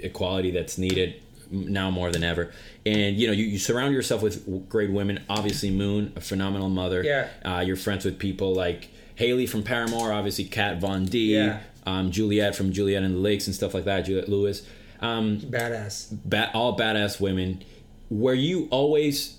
[0.00, 2.52] equality that's needed now more than ever.
[2.84, 5.24] And you know, you, you surround yourself with great women.
[5.28, 7.02] Obviously, Moon, a phenomenal mother.
[7.02, 7.28] Yeah.
[7.44, 11.60] Uh, you're friends with people like Hayley from Paramore, obviously Kat Von D, Yeah.
[11.86, 14.02] um, Juliette from Juliette and the Lakes and stuff like that.
[14.02, 14.66] Juliette Lewis.
[15.00, 16.16] Um, Badass.
[16.24, 17.62] ba- all badass women.
[18.10, 19.36] Were you always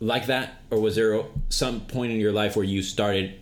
[0.00, 3.34] like that, or was there some point in your life where you started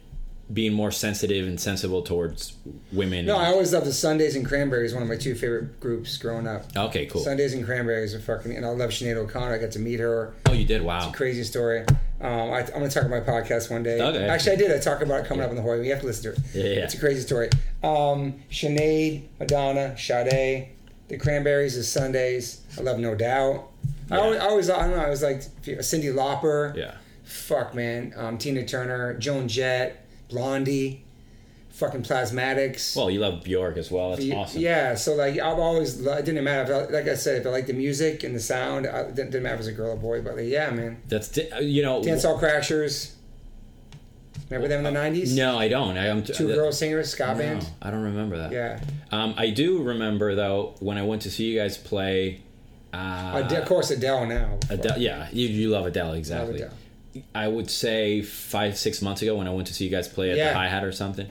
[0.53, 2.57] being more sensitive and sensible towards
[2.93, 3.27] women?
[3.27, 4.93] No, I always loved the Sundays and Cranberries.
[4.95, 6.65] One of my two favorite groups growing up.
[6.77, 7.23] okay, cool.
[7.23, 9.55] Sundays and Cranberries are fucking, and I love Sinead O'Connor.
[9.55, 10.35] I got to meet her.
[10.49, 10.83] oh, you did.
[10.83, 10.99] Wow.
[10.99, 11.85] It's a crazy story.
[12.21, 14.01] Um, I, I'm going to talk about my podcast one day.
[14.01, 14.25] Okay.
[14.29, 14.73] Actually, I did.
[14.73, 15.81] I talk about it coming up in the Hawaii.
[15.81, 16.47] We have to listen to it.
[16.55, 16.85] Yeah, yeah.
[16.85, 17.49] It's a crazy story.
[17.83, 20.69] Um, Sinead, Madonna, Sade,
[21.09, 22.61] the Cranberries, the Sundays.
[22.79, 23.69] I love No Doubt.
[24.11, 25.03] I, always, I always, I don't know.
[25.05, 26.77] I was like Cyndi Lauper.
[26.77, 26.95] Yeah.
[27.25, 28.13] Fuck, man.
[28.17, 30.02] Um, Tina Turner, Joan Jett,
[30.33, 31.05] Blondie,
[31.71, 32.97] fucking Plasmatics.
[32.97, 34.11] Well, you love Bjork as well.
[34.17, 34.61] That's awesome.
[34.61, 36.73] Yeah, so like I've always it didn't matter.
[36.73, 39.15] If I, like I said, if I like the music and the sound, I, it
[39.15, 40.23] didn't, matter if it was a girl or boy.
[40.23, 42.03] But like, yeah, man, That's di- uh, you know.
[42.03, 43.13] Dance Hall Crashers.
[44.49, 45.35] Remember them in the nineties?
[45.37, 45.97] No, I don't.
[45.97, 47.67] I am Two that- girl singers, ska No, band.
[47.81, 48.53] I don't remember that.
[48.53, 52.41] Yeah, Um, I do remember though when I went to see you guys play.
[52.93, 54.59] Uh, of course Adele now.
[54.69, 56.57] Adele, yeah, you, you love Adele exactly.
[56.57, 56.75] Adele.
[57.35, 60.31] I would say five six months ago when I went to see you guys play
[60.31, 60.49] at Yeah.
[60.49, 61.29] the Hi Hat or something,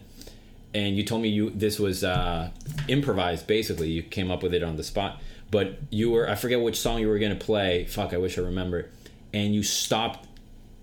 [0.73, 2.49] and you told me you this was uh,
[2.87, 3.47] improvised.
[3.47, 5.21] Basically, you came up with it on the spot.
[5.49, 7.85] But you were I forget which song you were gonna play.
[7.85, 8.89] Fuck, I wish I remember.
[9.33, 10.27] And you stopped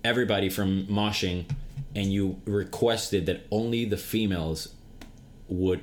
[0.03, 1.45] everybody from moshing,
[1.95, 4.73] and you requested that only the females
[5.47, 5.81] would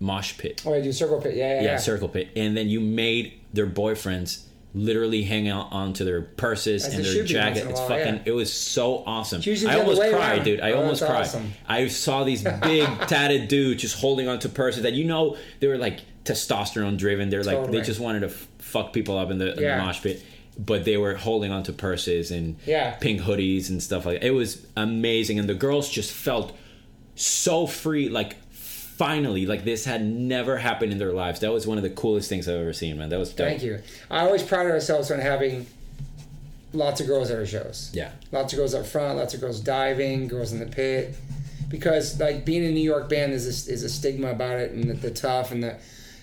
[0.00, 0.62] mosh pit.
[0.66, 1.34] Oh, I do circle pit.
[1.36, 1.76] Yeah, yeah, Yeah, yeah.
[1.78, 2.28] circle pit.
[2.36, 4.42] And then you made their boyfriends
[4.74, 7.66] literally hang out onto their purses As and their should be once jacket.
[7.70, 8.14] It's while, fucking.
[8.16, 8.22] yeah.
[8.26, 9.40] It was so awesome.
[9.66, 10.44] I almost cried, around.
[10.44, 10.60] dude.
[10.60, 11.22] I Oh, almost cried.
[11.22, 11.52] awesome.
[11.66, 15.78] I saw these big tatted dudes just holding onto purses that you know they were
[15.78, 17.30] like testosterone driven.
[17.30, 19.78] They're like they just wanted to f- fuck people up in the, in Yeah.
[19.78, 20.22] the mosh pit.
[20.58, 22.90] But they were holding onto purses and Yeah.
[22.96, 24.26] pink hoodies and stuff like that.
[24.26, 26.52] It was amazing, and the girls just felt
[27.14, 28.08] so free.
[28.08, 28.36] Like
[28.98, 31.40] finally, like this had never happened in their lives.
[31.40, 33.08] That was one of the coolest things I've ever seen, man.
[33.08, 33.48] That was dope.
[33.48, 33.80] Thank you.
[34.10, 35.66] I always prided ourselves on having
[36.72, 37.90] lots of girls at our shows.
[37.94, 38.10] Yeah.
[38.32, 41.14] Lots of girls up front, lots of girls diving, girls in the pit.
[41.68, 44.90] Because like being a New York band is a, is a stigma about it, and
[44.90, 45.78] the, the tough and the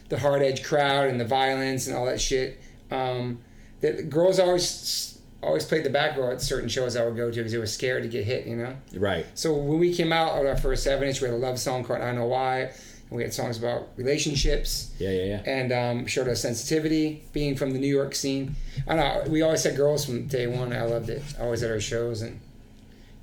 [0.10, 2.60] the hard edge crowd and the violence and all that shit.
[2.92, 3.40] Um,
[3.82, 5.15] that girls always
[5.46, 7.66] always played the back row at certain shows I would go to because they were
[7.68, 8.46] scared to get hit.
[8.48, 8.76] You know.
[8.96, 9.26] Right.
[9.36, 11.84] So when we came out with our first seven inch, we had a love song
[11.84, 12.72] called "I Know Why," and
[13.12, 15.42] we had songs about relationships Yeah, yeah, yeah.
[15.46, 17.24] and um, showed us sensitivity.
[17.34, 18.56] Being from the New York scene,
[18.88, 20.74] I know we always had girls from day one.
[20.74, 21.22] I loved it.
[21.40, 22.40] Always at our shows and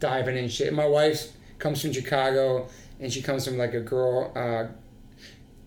[0.01, 0.73] diving and shit.
[0.73, 2.69] My wife comes from Chicago,
[3.01, 4.33] and she comes from like a girl.
[4.37, 4.67] Uh,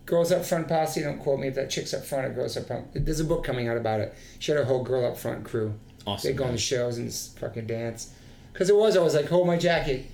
[0.06, 1.02] Girls Up Front posse.
[1.02, 2.86] Don't quote me if that chick's up front or girls up front.
[2.94, 4.14] There's a book coming out about it.
[4.38, 5.74] She had a whole girl up front crew.
[6.08, 6.32] Awesome.
[6.32, 8.14] They go on the shows and fucking dance.
[8.54, 10.06] Because it was always like, hold my jacket.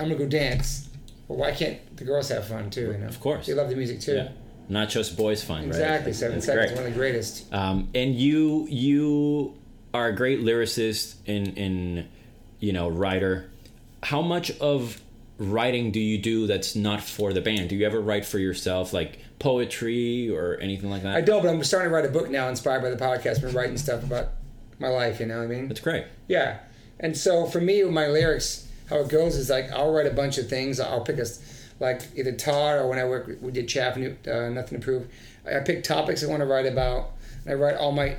[0.00, 0.88] I'm gonna go dance.
[1.28, 2.92] But why can't the girls have fun too?
[2.92, 3.06] You know.
[3.06, 3.46] Of course.
[3.46, 4.14] They love the music too.
[4.14, 4.28] Yeah.
[4.68, 6.12] Not just boys fun, Exactly.
[6.12, 6.14] right?
[6.14, 6.76] Seven That's seconds, great.
[6.76, 7.52] one of the greatest.
[7.52, 9.54] Um, and you you
[9.92, 12.08] are a great lyricist and in
[12.60, 13.50] you know writer.
[14.02, 15.00] How much of
[15.38, 17.68] writing do you do that's not for the band?
[17.68, 21.16] Do you ever write for yourself, like poetry or anything like that?
[21.16, 23.36] I don't, but I'm starting to write a book now, inspired by the podcast.
[23.36, 24.28] I've been writing stuff about
[24.82, 25.20] my life.
[25.20, 25.68] You know what I mean?
[25.68, 26.04] That's great.
[26.28, 26.58] Yeah.
[27.00, 30.14] And so for me, with my lyrics, how it goes is like I'll write a
[30.14, 30.78] bunch of things.
[30.78, 31.26] I'll pick a
[31.80, 33.96] like either Todd or when I work, we did Chad,
[34.28, 35.08] uh, Nothing to Prove.
[35.44, 37.12] I pick topics I want to write about.
[37.44, 38.16] And I write all my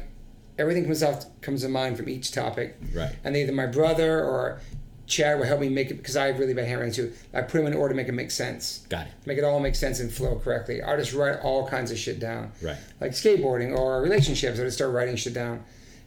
[0.57, 2.77] everything comes off comes to mind from each topic.
[2.93, 3.15] Right.
[3.23, 4.59] And either my brother or
[5.05, 7.13] Chad will help me make it because I really been hammering too.
[7.33, 8.85] I put them in order to make it make sense.
[8.89, 9.13] Got it.
[9.25, 10.81] Make it all make sense and flow correctly.
[10.81, 12.51] I just write all kinds of shit down.
[12.61, 12.77] Right.
[13.01, 14.59] Like skateboarding or relationships.
[14.59, 15.63] I just start writing shit down.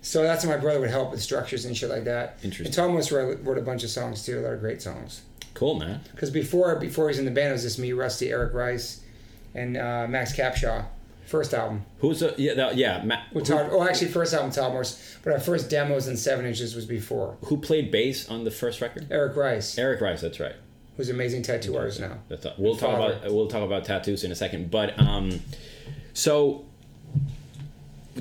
[0.06, 2.38] So that's how my brother would help with structures and shit like that.
[2.44, 2.66] Interesting.
[2.66, 5.22] And Tom was wrote, wrote a bunch of songs too, a lot of great songs.
[5.52, 6.00] Cool, man.
[6.12, 9.00] Because before before he was in the band, it was just me, Rusty, Eric Rice,
[9.52, 10.84] and uh, Max Capshaw.
[11.26, 11.84] First album.
[11.98, 15.32] Who's the yeah that, yeah With who, Todd, oh, actually, first album Todd Morse, but
[15.32, 17.36] our first demos and seven inches was before.
[17.46, 19.08] who played bass on the first record?
[19.10, 19.76] Eric Rice.
[19.76, 20.20] Eric Rice.
[20.20, 20.54] That's right.
[20.96, 22.18] who's an amazing tattoo artist now.
[22.28, 23.14] That's we'll talk Father.
[23.14, 25.40] about we'll talk about tattoos in a second, but um,
[26.12, 26.65] so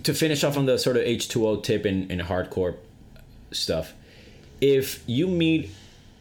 [0.04, 2.76] to finish off on the sort of H two O tip and, and hardcore
[3.52, 3.94] stuff,
[4.62, 5.70] if you meet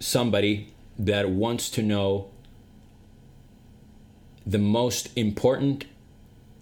[0.00, 2.28] somebody that wants to know
[4.46, 5.84] the most important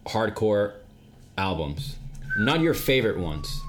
[0.06, 0.74] hardcore
[1.36, 1.96] albums,
[2.38, 3.60] not your favorite ones,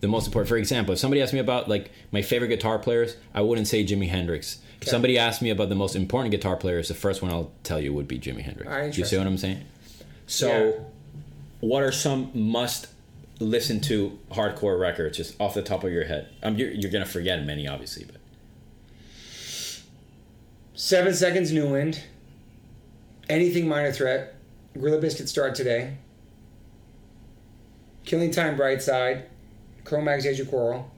[0.00, 0.48] the most important.
[0.48, 3.84] For example, if somebody asked me about like my favorite guitar players, I wouldn't say
[3.84, 4.58] Jimi Hendrix.
[4.80, 7.80] If somebody asked me about the most important guitar players, the first one I'll tell
[7.80, 8.68] you would be Jimi Hendrix.
[8.72, 9.64] Ah, you see what I'm saying?
[10.26, 10.72] So, Yeah.
[11.62, 12.88] What are some must
[13.38, 16.28] listen to hardcore records just off the top of your head?
[16.42, 18.16] Um, you're, you're gonna forget many, obviously, but
[20.74, 22.02] Seven Seconds New Wind.
[23.28, 24.34] Anything Minor Threat.
[24.74, 25.98] Gorilla Biscuit Start Today.
[28.04, 29.26] Killing Time Brightside.
[29.84, 30.90] Cro-Mags Age of Quarrel.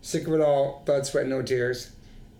[0.00, 0.82] Sick of It All.
[0.86, 1.92] Blood, Sweat, No Tears.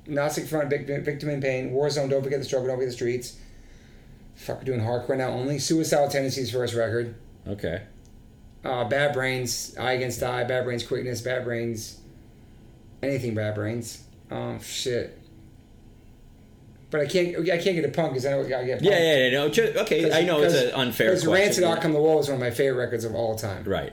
[0.06, 1.72] Agnostic Front, Victim, Victim in Pain.
[1.72, 3.36] Warzone, Don't Forget the Struggle, Don't Forget the Streets.
[4.34, 5.58] Fuck, we're doing hardcore now only.
[5.58, 7.14] Suicidal Tendencies first record.
[7.46, 7.82] okay.
[8.64, 12.00] Uh, Bad Brains, I Against I, Bad Brains Quickness, Bad Brains,
[13.02, 14.04] anything Bad Brains.
[14.30, 15.18] Um, shit.
[16.90, 18.78] But I can't, I can't get a punk because I know I gotta get.
[18.78, 18.90] Punk.
[18.90, 19.30] Yeah, yeah, yeah.
[19.30, 19.44] No,
[19.82, 20.12] okay.
[20.12, 21.26] I know it's an unfair Because.
[21.26, 23.64] Rancid Out Come the Wolves is one of my favorite records of all time.
[23.64, 23.92] Right.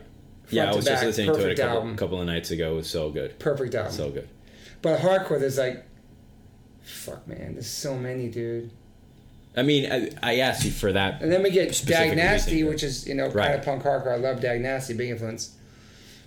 [0.51, 2.73] Yeah, I was just listening to it a couple, couple of nights ago.
[2.73, 3.39] It was so good.
[3.39, 3.91] Perfect album.
[3.93, 4.27] So good.
[4.81, 5.85] But hardcore, there's like,
[6.81, 8.71] fuck man, there's so many, dude.
[9.57, 11.21] I mean, I, I asked you for that.
[11.21, 13.55] And then we get Dag Nasty, which is you know kind Right.
[13.55, 14.11] of punk hardcore.
[14.13, 15.55] I love Dag Nasty, big influence.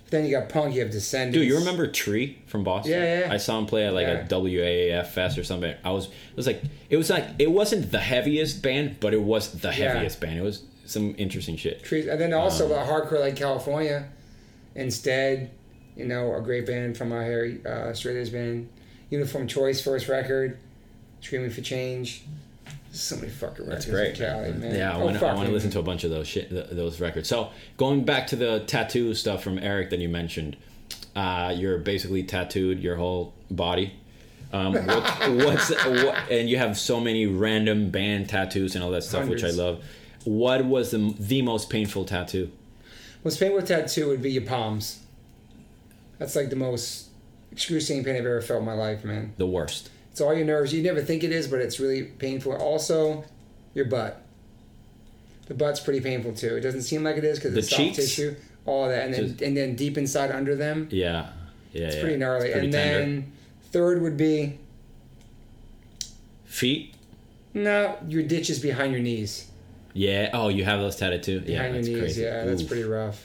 [0.09, 0.75] Then you got punk.
[0.75, 1.35] You have Descendents.
[1.39, 2.91] Dude, you remember Tree from Boston?
[2.91, 3.33] Yeah, yeah.
[3.33, 4.25] I saw him play at like Yeah.
[4.25, 5.73] a WAAF fest or something.
[5.83, 9.21] I was, it was like, it was like, it wasn't the heaviest band, but it
[9.23, 9.93] was the Yeah.
[9.93, 10.37] heaviest band.
[10.37, 11.81] It was some interesting shit.
[11.83, 14.09] Trees, and then also Um, hardcore like California.
[14.75, 15.49] Instead,
[15.95, 18.69] you know, a great band from our here, uh, straight edge band.
[19.09, 20.57] Uniform Choice first record.
[21.21, 22.21] Screaming for Change.
[22.95, 23.85] So many fucking records.
[23.85, 24.09] That's great.
[24.11, 24.75] in Cali, man.
[24.75, 25.25] Yeah, I Oh, want to.
[25.25, 25.53] I fuck, want to man.
[25.53, 27.27] listen to a bunch of those shit, those records.
[27.27, 30.57] So going back to the tattoo stuff from Eric that you mentioned,
[31.15, 33.93] uh, you're basically tattooed your whole body.
[34.51, 39.03] Um, what, what's what, and you have so many random band tattoos and all that
[39.03, 39.83] stuff, which I love.
[40.25, 42.51] What was the the most painful tattoo?
[43.23, 44.99] Most painful tattoo would be your palms.
[46.19, 47.09] That's like the most
[47.51, 49.33] excruciating pain I've ever felt in my life, man.
[49.37, 49.89] The worst.
[50.13, 50.71] It's all your nerves.
[50.71, 52.53] You never think it is, but it's really painful.
[52.55, 53.25] Also,
[53.73, 54.21] your butt.
[55.47, 56.55] The butt's pretty painful too.
[56.55, 57.95] It doesn't seem like it is because The it's soft cheeks?
[57.97, 58.35] tissue.
[58.65, 61.27] All that, and then and then deep inside under them, Yeah,
[61.73, 62.01] yeah, it's yeah.
[62.01, 62.45] pretty gnarly.
[62.45, 62.99] It's pretty and tender.
[62.99, 63.31] then
[63.71, 64.57] third would be
[66.45, 66.93] feet.
[67.53, 69.47] no, your ditches behind your knees.
[69.93, 70.29] Yeah.
[70.33, 71.43] Oh, you have those tattooed too.
[71.45, 72.21] Yeah, Behind that's your knees, crazy.
[72.23, 72.67] yeah, that's Oof.
[72.67, 73.23] pretty rough.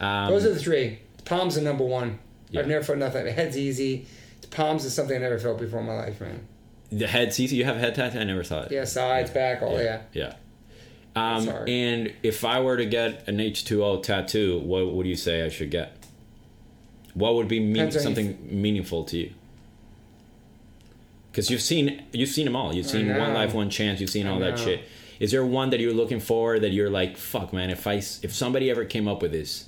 [0.00, 0.98] Um, Those are the three.
[1.24, 2.18] Palms are number one.
[2.50, 2.60] Yeah.
[2.60, 3.26] I've never felt nothing.
[3.26, 4.06] Head's easy.
[4.50, 6.46] Palms is something I never felt before in my life, man.
[6.90, 7.32] the head.
[7.34, 8.18] See, you have a head tattoo.
[8.18, 8.72] I never saw it.
[8.72, 10.02] Yeah, sides, back, all yeah.
[10.12, 10.34] Yeah.
[11.14, 11.72] Um, Sorry.
[11.72, 15.70] and if I were to get an H2O tattoo, what would you say I should
[15.70, 15.96] get?
[17.14, 19.32] What would be mean, something meaningful to you?
[21.30, 22.74] Because you've seen you've seen them all.
[22.74, 23.08] You've seen.
[23.16, 24.00] One Life, One Chance.
[24.00, 24.82] You've seen all that shit.
[25.18, 27.70] Is there one that you're looking for that you're like, fuck, man?
[27.70, 29.66] If I if somebody ever came up with this,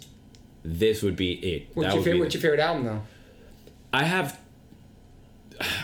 [0.63, 1.69] this would be it.
[1.75, 2.21] What's that your would favorite?
[2.21, 3.03] What's your favorite album though?
[3.93, 4.39] I have.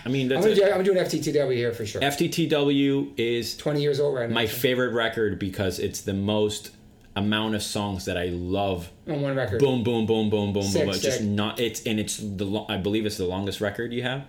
[0.05, 2.01] I mean, I'm gonna, do, I'm doing FTTW here for sure.
[2.01, 4.35] FTTW is 20 years old right now.
[4.35, 6.71] my favorite record because it's the most
[7.17, 8.91] amount of songs that I love.
[9.09, 9.61] on one record.
[9.61, 10.91] Boom, boom, boom, boom, boom, Sick, boom.
[10.91, 11.59] It's just not.
[11.61, 12.45] It's and it's the.
[12.45, 14.27] lo- I believe it's the longest record you have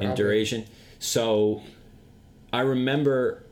[0.00, 0.64] in duration.
[0.98, 1.62] So,
[2.52, 3.42] I remember.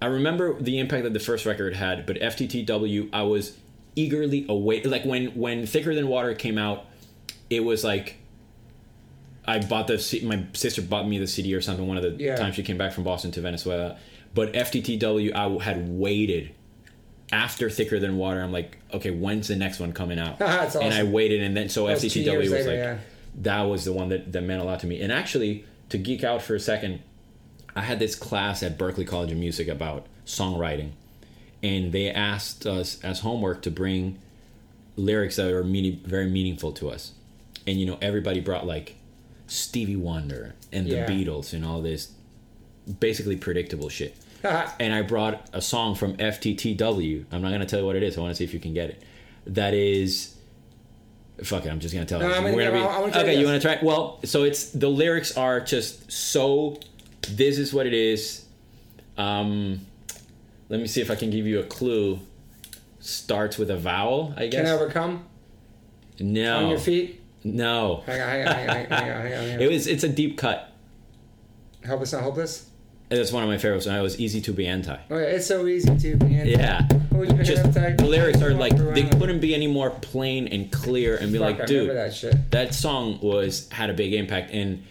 [0.00, 3.56] I remember the impact that the first record had, but FTTW, I was
[3.94, 4.84] eagerly await.
[4.84, 6.86] Like when when Thicker Than Water came out,
[7.50, 8.18] it was like.
[9.46, 12.22] I bought the C- my sister bought me the CD or something one of the
[12.22, 12.36] Yeah.
[12.36, 13.96] times she came back from Boston to Venezuela.
[14.34, 16.50] But FTTW, I had waited
[17.32, 18.40] after Thicker Than Water.
[18.42, 20.38] I'm like, okay, when's the next one coming out?
[20.40, 22.98] That's And I waited, and then so That FTTW was later, like, yeah.
[23.42, 25.00] that was the one that, that meant a lot to me.
[25.00, 27.00] And actually, to geek out for a second,
[27.74, 30.90] I had this class at Berklee College of Music about songwriting,
[31.62, 34.18] and they asked us as homework to bring
[34.96, 37.12] lyrics that are meaning, very meaningful to us.
[37.66, 38.96] And you know, everybody brought like
[39.46, 41.06] Stevie Wonder and the Yeah.
[41.06, 42.12] Beatles and all this
[43.00, 44.16] basically predictable shit.
[44.80, 47.24] and I brought a song from FTTW.
[47.32, 48.16] I'm not gonna tell you what it is.
[48.16, 49.02] I want to see if you can get it.
[49.46, 50.34] That is.
[51.42, 52.34] Fuck it, I'm just gonna tell No, you.
[52.34, 53.40] I'm We're gonna I- I wanna try okay, this.
[53.40, 53.78] you want to try?
[53.84, 56.78] Well, so it's the lyrics are just so.
[57.28, 58.44] This is what it is.
[59.18, 59.80] Um,
[60.68, 62.20] let me see if I can give you a clue.
[63.00, 64.62] Starts with a vowel, I guess.
[64.62, 65.24] Can I overcome?
[66.18, 66.56] no.
[66.64, 67.20] On your feet?
[67.54, 69.60] No, Hang on, hang on, hang on, hang on, hang on, hang on.
[69.62, 69.86] it was.
[69.86, 70.72] It's a deep cut.
[71.86, 72.68] Hopeless, not hopeless.
[73.08, 73.86] And That's one of my favorites.
[73.86, 74.96] And I was easy to be anti.
[75.10, 76.16] Oh yeah, it's so easy to.
[76.16, 76.50] be anti.
[76.50, 81.16] Yeah, Oh, just the lyrics are like they couldn't be any more plain and clear
[81.16, 82.50] and be Fuck, like, dude, that shit.
[82.50, 84.82] that song was had a big impact and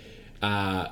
[0.42, 0.88] uh,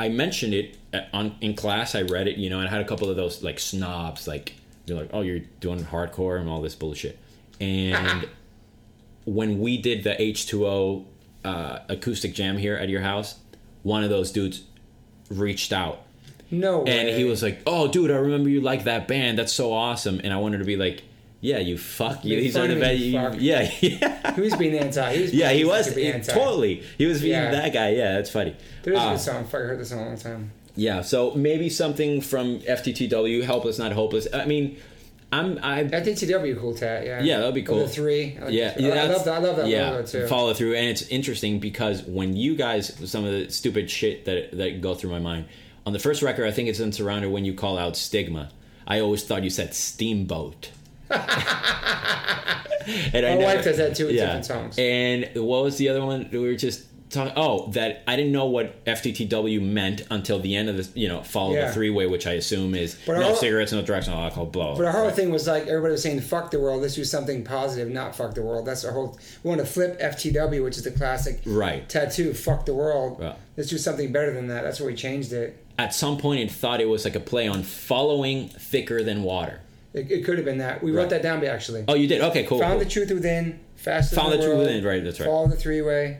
[0.00, 1.94] I mentioned it at- on in class.
[1.94, 4.54] I read it, you know, and I had a couple of those like snobs, like
[4.86, 7.16] you're like, "Oh, you're doing hardcore and all this bullshit."
[7.60, 8.28] And
[9.26, 11.04] when we did the H two O
[11.44, 13.36] uh, acoustic jam here at your house,
[13.82, 14.62] one of those dudes
[15.30, 16.00] reached out
[16.50, 16.98] No way.
[16.98, 19.38] and he was like, "Oh, dude, I remember you like that band.
[19.38, 21.02] That's so awesome." And I wanted to be like,
[21.40, 22.24] "Yeah, you fuck.
[22.24, 22.98] You, are fun the of best.
[23.00, 23.34] me, You, fuck.
[23.38, 25.14] yeah, yeah." He was being anti.
[25.16, 26.32] He was Yeah, he was to be he- anti.
[26.32, 26.82] totally.
[26.98, 27.50] He was being Yeah.
[27.50, 27.90] that guy.
[27.90, 28.54] Yeah, that's funny.
[28.84, 29.44] There is a Uh, good song.
[29.44, 30.50] Fuck, I heard this song a long time.
[30.76, 34.28] yeah, so maybe something from FTTW, helpless, not hopeless.
[34.32, 34.76] I mean,
[35.32, 37.04] I'm I FTTW cool tat.
[37.04, 37.20] Yeah.
[37.20, 37.78] Yeah, that'd be Or cool.
[37.80, 38.36] The three.
[38.38, 38.92] I like yeah, the.
[38.92, 39.34] I love that.
[39.34, 40.26] I love that yeah, logo too.
[40.28, 44.56] follow through, and it's interesting because when you guys, some of the stupid shit that
[44.56, 45.46] that go through my mind
[45.84, 48.50] on the first record, I think it's in Surrounded when you call out stigma.
[48.86, 50.70] I always thought you said steamboat.
[51.10, 51.20] and
[53.26, 54.78] I My wife does that too with different songs.
[54.78, 56.28] And what was the other one?
[56.30, 56.84] We were just
[57.16, 57.32] talking.
[57.36, 61.22] Oh, that I didn't know what FTTW meant until the end of the you know
[61.22, 61.66] follow Yeah.
[61.68, 64.46] the three way, which I assume is But no our- cigarettes, no drugs, no alcohol,
[64.46, 64.76] blah.
[64.76, 65.14] But our whole Right.
[65.14, 68.34] thing was like everybody was saying "fuck the world." Let's do something positive, not "fuck
[68.34, 69.18] the world." That's our whole.
[69.42, 71.88] We want to flip FTW, which is the classic Right.
[71.88, 72.32] tattoo.
[72.34, 73.34] "Fuck the world." Yeah.
[73.56, 74.64] Let's do something better than that.
[74.64, 75.56] That's where we changed it.
[75.78, 79.60] At some point, it thought it was like a play on following thicker than water.
[79.94, 80.82] It, it could have been that.
[80.82, 81.02] We Right.
[81.02, 81.84] wrote that down, actually.
[81.88, 82.20] Oh, you did?
[82.20, 82.58] Okay, cool.
[82.58, 82.78] Found cool.
[82.80, 83.60] the truth within.
[83.76, 85.26] Faster Found than the truth within, right, that's right.
[85.26, 86.18] Follow the three way.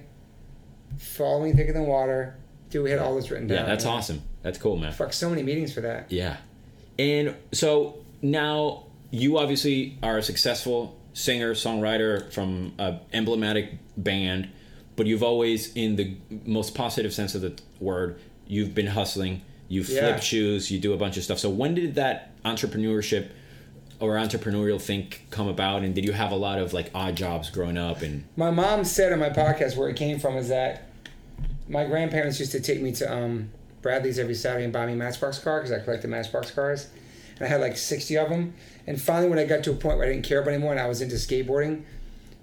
[0.99, 2.37] Following thicker than water.
[2.71, 3.59] Dude, we had all this written down.
[3.59, 4.23] yeah, that's awesome.
[4.43, 4.93] That's cool, man.
[4.93, 6.11] Fuck, so many meetings for that.
[6.11, 6.37] Yeah.
[6.99, 14.49] And so now you obviously are a successful singer, songwriter from an emblematic band,
[14.97, 19.43] but you've always, in the most positive sense of the word, you've been hustling.
[19.69, 20.21] You flip Yeah.
[20.21, 21.39] shoes, you do a bunch of stuff.
[21.39, 23.29] So when did that entrepreneurship
[24.01, 25.83] or entrepreneurial think come about?
[25.83, 28.03] And did you have a lot of like odd jobs growing up?
[28.03, 30.89] And My mom said on my podcast where it came from is that
[31.69, 33.51] my grandparents used to take me to um,
[33.83, 36.89] Bradley's every Saturday and buy me Matchbox cars because I collected Matchbox cars.
[37.37, 38.55] And I had like 60 of them.
[38.87, 40.81] And finally, when I got to a point where I didn't care about anymore and
[40.81, 41.83] I was into skateboarding,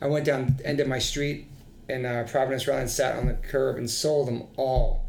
[0.02, 1.48] I went down the end of my street
[1.90, 5.04] in uh, Providence, Rhode Island, sat on the curb and sold them all.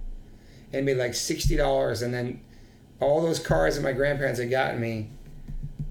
[0.73, 2.03] And made like $60.
[2.03, 2.41] And then
[3.01, 5.11] all those cars that my grandparents had gotten me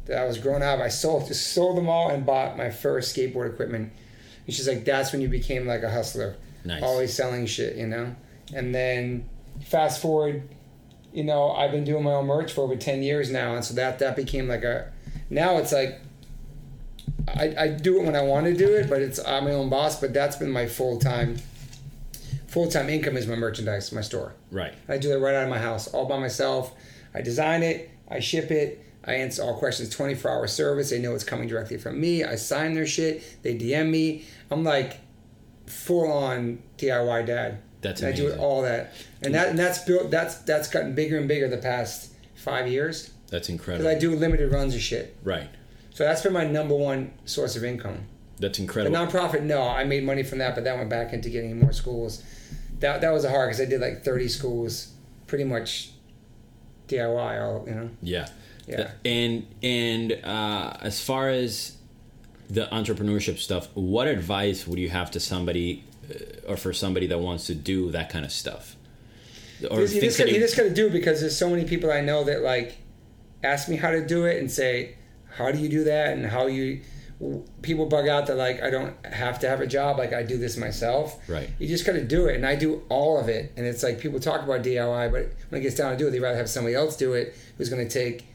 [0.05, 3.15] that I was growing up, I sold just sold them all and bought my first
[3.15, 3.91] skateboard equipment.
[4.45, 6.35] And she's like, that's when you became like a hustler.
[6.65, 6.83] Nice.
[6.83, 8.15] Always selling shit, you know?
[8.53, 9.29] And then
[9.65, 10.47] fast forward,
[11.13, 13.55] you know, I've been doing my own merch for over 10 years now.
[13.55, 14.91] And so that, that became like a,
[15.29, 16.01] now it's like,
[17.27, 19.69] I, I do it when I want to do it, but it's, I'm my own
[19.69, 21.37] boss, but that's been my full time,
[22.47, 24.33] full time income is my merchandise, my store.
[24.51, 24.73] right.
[24.89, 26.73] I do it right out of my house, all by myself.
[27.13, 30.89] I design it, I ship it, I answer all questions 24 hour service.
[30.89, 32.23] They know it's coming directly from me.
[32.23, 34.25] I sign their shit, they DM me.
[34.49, 34.99] I'm like
[35.67, 37.59] full on DIY dad.
[37.81, 38.93] That's and I do all that.
[39.21, 43.11] And that and that's built that's that's gotten bigger and bigger the past five years.
[43.29, 43.87] That's Because incredible.
[43.89, 45.15] I do limited runs of shit.
[45.23, 45.49] right.
[45.95, 48.05] So that's been my number one source of income.
[48.39, 48.95] That's The incredible.
[48.97, 52.23] nonprofit, no, I made money from that, but that went back into getting more schools.
[52.79, 54.91] That that was hard because I did like 30 schools,
[55.27, 55.91] pretty much
[56.87, 57.41] DIY.
[57.41, 57.89] All you know.
[58.01, 58.27] Yeah.
[58.67, 58.91] Yeah.
[59.03, 61.77] And and uh, as far as
[62.49, 67.19] the entrepreneurship stuff, what advice would you have to somebody, uh, or for somebody that
[67.19, 68.75] wants to do that kind of stuff?
[69.69, 71.37] Or You just, you thinks just, that gotta, you just gotta do it because there's
[71.37, 72.77] so many people I know that like
[73.43, 74.95] ask me how to do it and say,
[75.37, 76.81] "How do you do that?" and how you.
[77.61, 80.37] People bug out that like I don't have to have a job, like I do
[80.37, 81.17] this myself.
[81.29, 81.49] Right.
[81.57, 83.53] You just got to do it, and I do all of it.
[83.55, 86.11] And it's like people talk about DIY, but when it gets down to do it,
[86.11, 88.25] they rather have somebody else do it who's going to take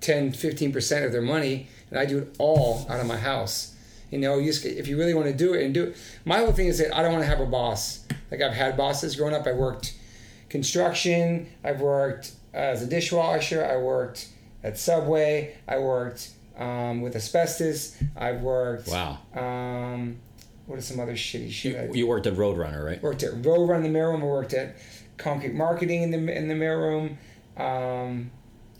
[0.00, 3.74] 10, 15 percent of their money, and I do it all out of my house.
[4.10, 5.96] You know, you just, if you really want to do it and do it.
[6.24, 8.06] My whole thing is that I don't want to have a boss.
[8.30, 9.46] Like I've had bosses growing up.
[9.46, 9.94] I worked
[10.48, 11.48] construction.
[11.64, 13.64] I've worked as a dishwasher.
[13.64, 14.28] I worked
[14.62, 15.56] at Subway.
[15.66, 17.96] I worked um, with asbestos.
[18.16, 18.88] I've worked.
[18.88, 19.18] Wow.
[19.34, 20.18] Um,
[20.66, 21.88] what are some other shitty shit?
[21.90, 23.02] You, you worked at Roadrunner, right?
[23.02, 24.22] worked at Rover in the mailroom.
[24.22, 24.76] I worked at
[25.16, 27.16] Concrete Marketing in the in the mailroom.
[27.56, 28.30] Um,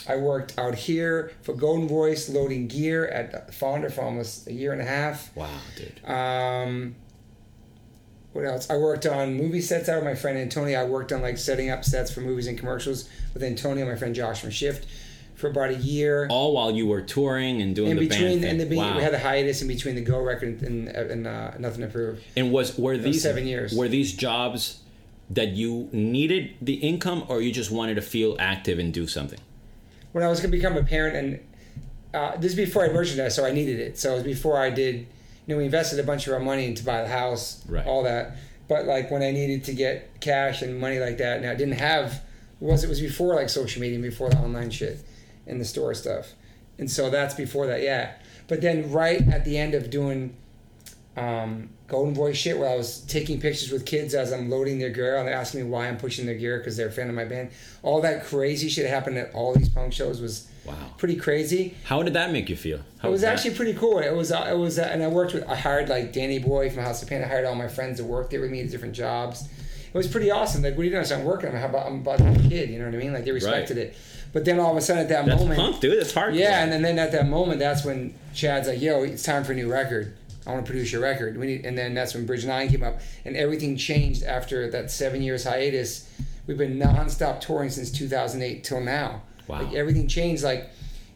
[0.08, 4.72] I worked out here for Golden Voice loading gear at Fonda for almost a year
[4.72, 5.34] and a half.
[5.36, 6.04] Wow, dude.
[6.08, 6.94] Um,
[8.32, 8.68] what else?
[8.70, 10.78] I worked on movie sets out with my friend Antonio.
[10.80, 14.14] I worked on like setting up sets for movies and commercials with Antonio, my friend
[14.14, 14.86] Josh from Shift.
[15.34, 16.26] for about a year.
[16.30, 18.60] All while you were touring and doing in the between, band thing.
[18.60, 18.96] in the wow.
[18.96, 22.22] we had a hiatus in between the Go record and and uh, Nothing to Prove.
[22.36, 23.74] and was were these seven years.
[23.74, 24.80] Were these jobs
[25.30, 29.40] that you needed the income, or you just wanted to feel active and do something?
[30.16, 31.40] When I was going to become a parent, and
[32.14, 33.98] uh, this is before I had merchandise, so I needed it.
[33.98, 35.06] So it was before I did.
[35.46, 37.86] You know, we invested a bunch of our money to buy the house, Right.
[37.86, 38.38] all that.
[38.66, 41.74] But like when I needed to get cash and money like that, and I didn't
[41.80, 42.22] have,
[42.60, 45.00] was it was before like social media, and before the online shit,
[45.46, 46.32] and the store stuff,
[46.78, 48.12] and so that's before that, yeah.
[48.48, 50.34] But then right at the end of doing
[51.16, 54.90] um, Golden Boy shit where I was taking pictures with kids as I'm loading their
[54.90, 57.14] gear and they're asking me why I'm pushing their gear because they're a fan of
[57.14, 57.50] my band.
[57.82, 60.74] All that crazy shit happened at all these punk shows was Wow.
[60.98, 61.74] pretty crazy.
[61.84, 62.80] How did that make you feel?
[62.98, 63.34] How It was that?
[63.34, 64.00] actually pretty cool.
[64.00, 66.70] It was, uh, it was, uh, and I worked with, I hired like Danny Boy
[66.70, 67.22] from House of Pain.
[67.22, 69.42] I hired all my friends to work there with me at different jobs.
[69.42, 70.62] It was pretty awesome.
[70.64, 71.04] Like, what are you doing?
[71.04, 71.50] So I'm working.
[71.50, 72.68] I'm about, I'm about a kid.
[72.68, 73.12] You know what I mean?
[73.12, 73.96] Like they respected it.
[74.32, 75.98] But then all of a sudden at that That's moment, punk, dude.
[76.00, 76.34] That's hard.
[76.34, 79.52] yeah, and then, then at that moment, that's when Chad's like, "Yo, it's time for
[79.52, 80.14] a new record.
[80.46, 82.82] I want to produce your record." We need, and then that's when Bridge Nine came
[82.82, 86.08] up, and everything changed after that seven years hiatus.
[86.46, 89.22] We've been nonstop touring since 2008 till now.
[89.48, 89.62] Wow.
[89.62, 90.44] Like everything changed.
[90.44, 90.70] Like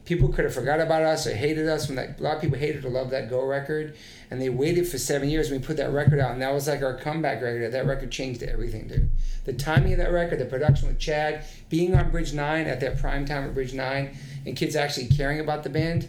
[0.05, 2.19] people could have forgot about us or hated us when that.
[2.19, 3.95] A lot of people hated or loved that Go record,
[4.31, 6.67] and they waited for seven years when we put that record out, and that was
[6.67, 7.73] like our comeback record.
[7.73, 9.09] That record changed everything, dude.
[9.45, 12.99] The timing of that record, the production with Chad, being on Bridge Nine at that
[12.99, 16.09] prime time at Bridge Nine, and kids actually caring about the band,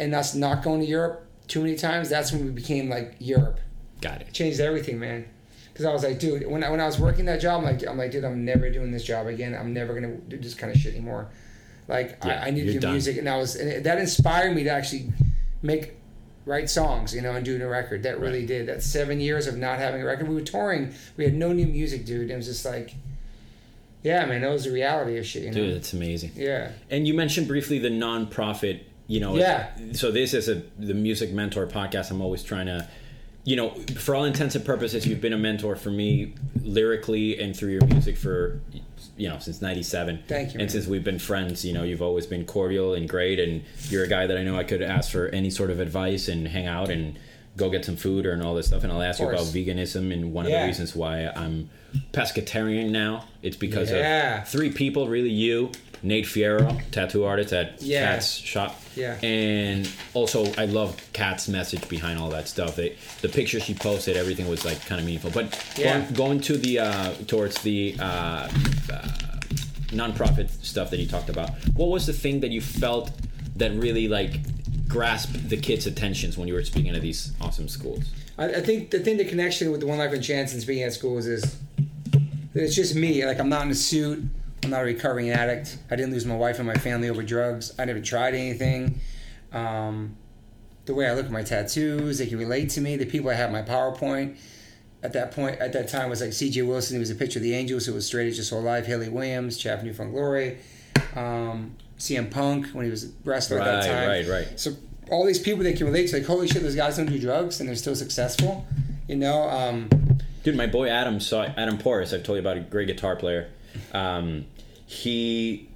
[0.00, 2.08] and us not going to Europe too many times.
[2.08, 3.60] That's when we became like Europe.
[4.00, 4.32] Got it.
[4.32, 5.26] Changed everything, man.
[5.72, 7.86] Because I was like, dude, when I, when I was working that job, I'm like,
[7.86, 9.54] I'm like, dude, I'm never doing this job again.
[9.54, 11.28] I'm never gonna do this kind of shit anymore.
[11.88, 12.92] Like, Yeah, I, I need to do done.
[12.92, 15.12] music, and I was, and it, that inspired me to actually
[15.62, 15.96] make,
[16.46, 18.02] write songs, you know, and do a record.
[18.04, 18.46] That really Right.
[18.48, 18.66] did.
[18.66, 21.66] That seven years of not having a record, we were touring, we had no new
[21.66, 22.30] music, dude.
[22.30, 22.94] It was just like,
[24.02, 25.54] yeah, man, that was the reality of shit, you know.
[25.54, 26.32] Dude, that's amazing.
[26.34, 26.72] Yeah.
[26.90, 29.36] And you mentioned briefly the non-profit, you know.
[29.36, 29.70] Yeah.
[29.92, 32.10] So this is a the Music Mentor podcast.
[32.12, 32.86] I'm always trying to,
[33.44, 37.56] you know, for all intents and purposes, you've been a mentor for me lyrically and
[37.56, 38.60] through your music for,
[39.16, 40.22] you know, since '97.
[40.28, 43.40] Thank you, And since we've been friends, you know, you've always been cordial and great,
[43.40, 46.28] and you're a guy that I know I could ask for any sort of advice
[46.28, 47.18] and hang out and
[47.56, 48.84] go get some food or and all this stuff.
[48.84, 51.68] And I'll ask you about veganism and one of the reasons why I'm
[52.12, 53.24] pescatarian now.
[53.42, 54.42] It's because Yeah.
[54.42, 55.72] of three people, really you,
[56.02, 58.12] Nate Fierro, tattoo artist at Yeah.
[58.14, 58.80] Cat's shop.
[58.96, 59.18] Yeah.
[59.22, 62.76] And also, I love Cat's message behind all that stuff.
[62.76, 65.30] They, the picture she posted, everything was like kind of meaningful.
[65.30, 66.00] But Yeah.
[66.00, 69.08] going, going to the uh, towards the uh, uh,
[69.88, 73.10] nonprofit stuff that you talked about, what was the thing that you felt
[73.56, 74.40] that really like
[74.88, 78.04] grasped the kids' attentions when you were speaking at these awesome schools?
[78.38, 80.82] I, I think the thing, the connection with the One Life and Chance and speaking
[80.84, 81.58] at schools is
[82.54, 83.24] that it's just me.
[83.26, 84.24] Like I'm not in a suit.
[84.62, 85.78] I'm not a recovering addict.
[85.90, 87.72] I didn't lose my wife and my family over drugs.
[87.78, 89.00] I never tried anything.
[89.52, 90.16] Um,
[90.84, 92.96] the way I look at my tattoos, they can relate to me.
[92.96, 94.36] The people I have my PowerPoint
[95.02, 96.62] at that point, at that time, was like C.J.
[96.62, 96.96] Wilson.
[96.96, 97.86] He was a picture of the Angels.
[97.86, 98.86] Who was straight as just whole life.
[98.86, 100.58] Hayley Williams, Chad New Found Glory,
[101.16, 104.08] um, CM Punk when he was a wrestler at that time.
[104.08, 104.60] right, right.
[104.60, 104.72] So
[105.10, 107.60] all these people they can relate to, like, holy shit, those guys don't do drugs
[107.60, 108.66] and they're still successful.
[109.08, 109.88] You know, um,
[110.42, 112.14] Dude, my boy Adam saw Adam Porras.
[112.14, 113.50] I've told you about a great guitar player.
[113.92, 114.46] Um,
[114.86, 115.68] he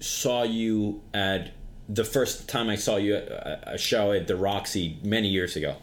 [0.00, 1.52] saw you at
[1.88, 5.56] the first time I saw you at a a show at the Roxy many years
[5.56, 5.76] ago,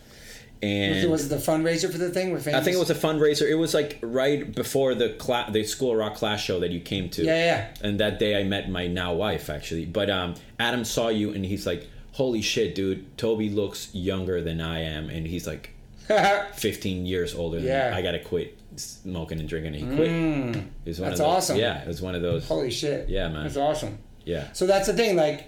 [0.61, 3.49] and was it the fundraiser for the thing I think it was a fundraiser.
[3.49, 6.79] It was like right before the cla- the School of Rock class show that you
[6.81, 7.23] came to.
[7.23, 7.73] Yeah, yeah.
[7.81, 9.85] And that day I met my now wife actually.
[9.85, 13.17] But um, Adam saw you and he's like, "Holy shit, dude!
[13.17, 15.72] Toby looks younger than I am," and he's like
[16.53, 17.91] 15 years older than Yeah.
[17.91, 17.97] me.
[17.97, 19.75] I gotta quit smoking and drinking.
[19.75, 20.09] And he quit.
[20.85, 21.57] It was one That's of those, awesome.
[21.57, 22.47] Yeah, it was one of those.
[22.47, 23.09] holy shit.
[23.09, 23.43] Yeah, man.
[23.43, 23.97] That's awesome.
[24.25, 24.51] Yeah.
[24.53, 25.15] So that's the thing.
[25.15, 25.45] Like,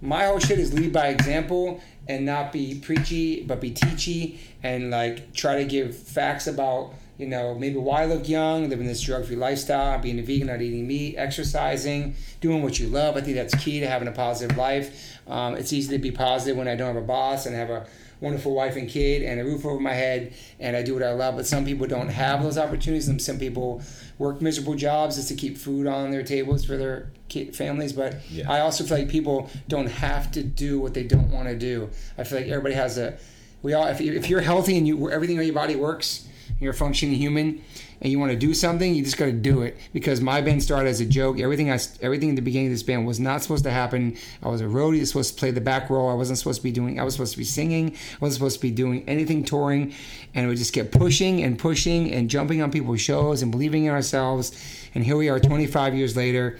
[0.00, 4.90] my whole shit is lead by example and not be preachy, but be teachy and
[4.90, 9.00] like try to give facts about you know maybe why I look young, living this
[9.00, 13.16] drug-free lifestyle, being a vegan, not eating meat, exercising, doing what you love.
[13.16, 15.16] I think that's key to having a positive life.
[15.26, 17.86] Um, it's easy to be positive when I don't have a boss and have a
[18.24, 21.12] wonderful wife and kid and a roof over my head and I do what I
[21.12, 21.36] love.
[21.36, 23.06] But some people don't have those opportunities.
[23.08, 23.82] And some people
[24.18, 27.92] work miserable jobs just to keep food on their tables for their kid, families.
[27.92, 28.50] But Yeah.
[28.50, 31.90] I also feel like people don't have to do what they don't want to do.
[32.18, 33.16] I feel like everybody has a.
[33.62, 36.26] We all, if, if you're healthy and you everything in your body works,
[36.60, 37.62] you're a functioning human,
[38.04, 39.78] and you want to do something, you just got to do it.
[39.94, 41.40] Because my band started as a joke.
[41.40, 44.18] Everything I, everything in the beginning of this band was not supposed to happen.
[44.42, 46.10] I was a roadie, I was supposed to play the back role.
[46.10, 47.00] I wasn't supposed to be doing.
[47.00, 47.92] I was supposed to be singing.
[47.92, 49.94] I wasn't supposed to be doing anything touring,
[50.34, 53.90] and we just kept pushing and pushing and jumping on people's shows and believing in
[53.90, 54.52] ourselves.
[54.94, 56.58] And here we are, 25 years later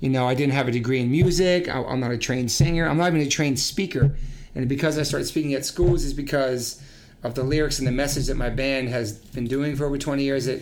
[0.00, 1.66] You know, I didn't have a degree in music.
[1.66, 2.86] I, I'm not a trained singer.
[2.86, 4.14] I'm not even a trained speaker.
[4.54, 6.78] And because I started speaking at schools is because
[7.24, 10.22] of the lyrics and the message that my band has been doing for over 20
[10.22, 10.44] years.
[10.44, 10.60] That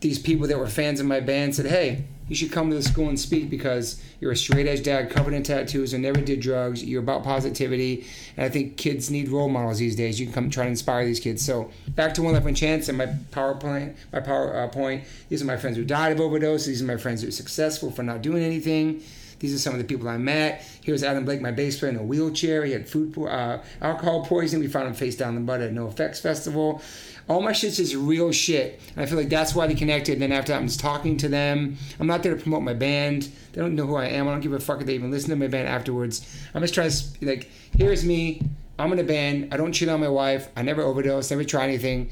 [0.00, 2.82] these people that were fans of my band said, "Hey, you should come to the
[2.82, 6.40] school and speak because you're a straight edge dad, covered in tattoos, and never did
[6.40, 6.84] drugs.
[6.84, 8.04] You're about positivity,
[8.36, 10.20] and I think kids need role models these days.
[10.20, 12.90] You can come try to inspire these kids." So back to One Life One Chance
[12.90, 13.94] and my PowerPoint.
[14.12, 15.00] My PowerPoint.
[15.00, 16.66] Uh, these are my friends who died of overdose.
[16.66, 19.02] These are my friends who are successful for not doing anything.
[19.38, 20.64] These are some of the people I met.
[20.82, 22.64] Here's Adam Blake, my bass player, in a wheelchair.
[22.64, 24.64] He had food, po- uh, alcohol poisoning.
[24.64, 26.82] We found him face down in the mud at No Effects Festival.
[27.28, 28.80] All my shit's just real shit.
[28.94, 30.14] And I feel like that's why they connected.
[30.14, 31.76] And then after that, I'm just talking to them.
[31.98, 33.28] I'm not there to promote my band.
[33.52, 34.28] They don't know who I am.
[34.28, 36.26] I don't give a fuck if they even listen to my band afterwards.
[36.54, 38.42] I'm just trying to, like, here's me.
[38.78, 39.54] I'm in a band.
[39.54, 40.48] I don't cheat on my wife.
[40.56, 42.10] I never overdose, never try anything.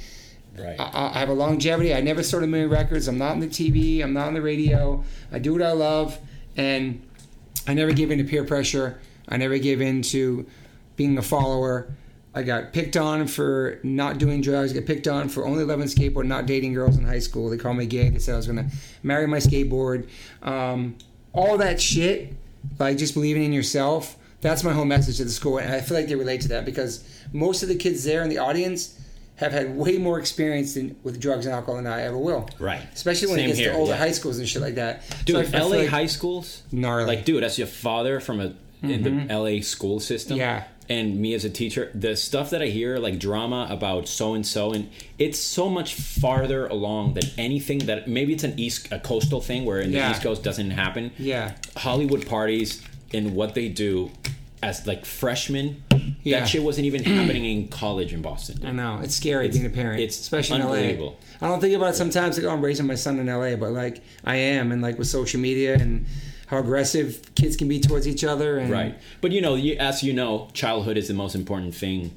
[0.59, 0.79] Right.
[0.79, 1.95] I, I have a longevity.
[1.95, 3.09] I never sold a million records.
[3.09, 4.03] I'm not on the TV.
[4.03, 5.03] I'm not on the radio.
[5.33, 6.18] I do what I love,
[6.57, 7.03] and
[7.66, 9.00] I never give in to peer pressure.
[9.28, 10.46] I never give in to
[10.96, 11.94] being a follower.
[12.34, 14.72] I got picked on for not doing drugs.
[14.72, 17.50] I got picked on for only loving skateboard, not dating girls in high school.
[17.50, 18.09] They called me gay.
[18.09, 20.09] They said I was going to marry my skateboard.
[20.42, 20.96] Um,
[21.32, 22.34] all that shit,
[22.78, 24.16] like just believing in yourself.
[24.40, 26.64] That's my whole message to the school, and I feel like they relate to that
[26.64, 28.98] because most of the kids there in the audience
[29.37, 32.49] have had way more experience than, with drugs and alcohol than I ever will.
[32.59, 32.83] Right.
[32.93, 33.99] Especially when Same it gets here, to older yeah.
[33.99, 35.03] high schools and shit like that.
[35.24, 37.07] Dude, So I- I LA like- high schools, Gnarly.
[37.07, 39.30] Like, dude, that's your father from a in the mm-hmm.
[39.30, 40.37] LA school system.
[40.39, 40.64] Yeah.
[40.89, 44.45] And me as a teacher, the stuff that I hear, like drama about so and
[44.45, 48.99] so, and it's so much farther along than anything that maybe it's an east a
[48.99, 50.09] coastal thing where in Yeah.
[50.09, 51.12] the East Coast doesn't happen.
[51.16, 51.53] Yeah.
[51.76, 52.83] Hollywood parties
[53.14, 54.11] and what they do
[54.62, 55.82] as like freshmen,
[56.22, 56.40] Yeah.
[56.40, 58.60] that shit wasn't even happening in college in Boston.
[58.64, 60.66] I know it's scary It's- being a parent, it's especially in.
[60.66, 61.12] LA.
[61.40, 62.36] I don't think about it sometimes.
[62.38, 65.08] Like, oh, I'm raising my son in LA, but like I am, and like with
[65.08, 66.06] social media and
[66.46, 68.58] how aggressive kids can be towards each other.
[68.58, 68.94] And Right.
[69.20, 72.12] But you know, you, as you know, childhood is the most important thing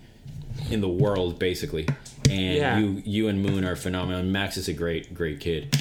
[0.69, 1.87] in the world, basically.
[2.29, 2.77] And Yeah.
[2.77, 4.23] you, you and Moon are phenomenal.
[4.23, 5.75] Max is a great, great kid.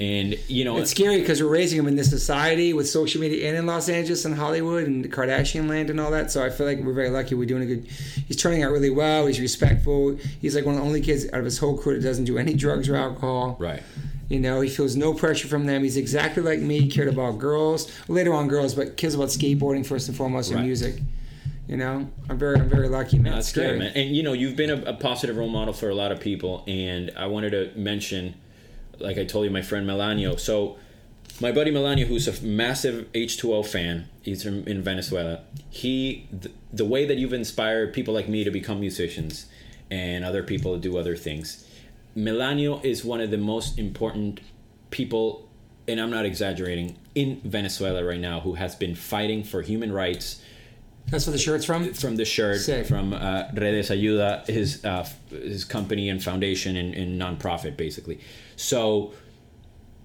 [0.00, 3.48] And you know, It's scary because we're raising them in this society with social media
[3.48, 6.30] and in Los Angeles and Hollywood and the Kardashian land and all that.
[6.30, 7.34] So I feel like we're very lucky.
[7.34, 7.86] We're doing a good.
[8.28, 9.26] He's turning out really well.
[9.26, 10.16] He's respectful.
[10.40, 12.38] He's like one of the only kids out of his whole crew that doesn't do
[12.38, 13.56] any drugs or alcohol.
[13.58, 13.82] right.
[14.28, 15.82] You know, he feels no pressure from them.
[15.82, 16.80] He's exactly like me.
[16.82, 20.58] He cared about girls, later on girls, but cares about skateboarding first and foremost and
[20.60, 20.66] Right.
[20.66, 21.00] music.
[21.66, 23.32] You know, I'm very, I'm very lucky, man.
[23.32, 23.78] No, that's scary.
[23.78, 23.92] great, man.
[23.94, 26.62] And you know, you've been a, a positive role model for a lot of people.
[26.68, 28.34] And I wanted to mention,
[28.98, 30.38] like I told you, my friend Melanio.
[30.38, 30.76] So,
[31.40, 35.42] my buddy Melanio, who's a massive H2O fan, he's from in Venezuela.
[35.70, 39.46] He, the, the way that you've inspired people like me to become musicians
[39.90, 41.66] and other people to do other things.
[42.16, 44.40] Melanio is one of the most important
[44.90, 45.48] people,
[45.86, 50.42] and I'm not exaggerating, in Venezuela right now who has been fighting for human rights
[51.10, 51.92] That's what the shirt's from.
[51.94, 52.86] from the shirt Sick.
[52.86, 58.20] from uh, Redes Ayuda, his uh, his company and foundation and, and nonprofit, basically.
[58.56, 59.12] So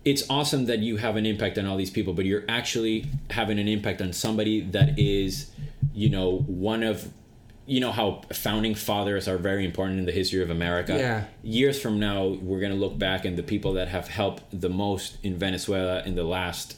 [0.06, 3.60] it's awesome that you have an impact on all these people, but you're actually having
[3.60, 5.52] an impact on somebody that is,
[5.94, 7.10] you know, one of,
[7.66, 10.98] you know, how founding fathers are very important in the history of America.
[10.98, 11.26] Yeah.
[11.42, 15.18] Years from now, we're gonna look back and the people that have helped the most
[15.24, 16.76] in Venezuela in the last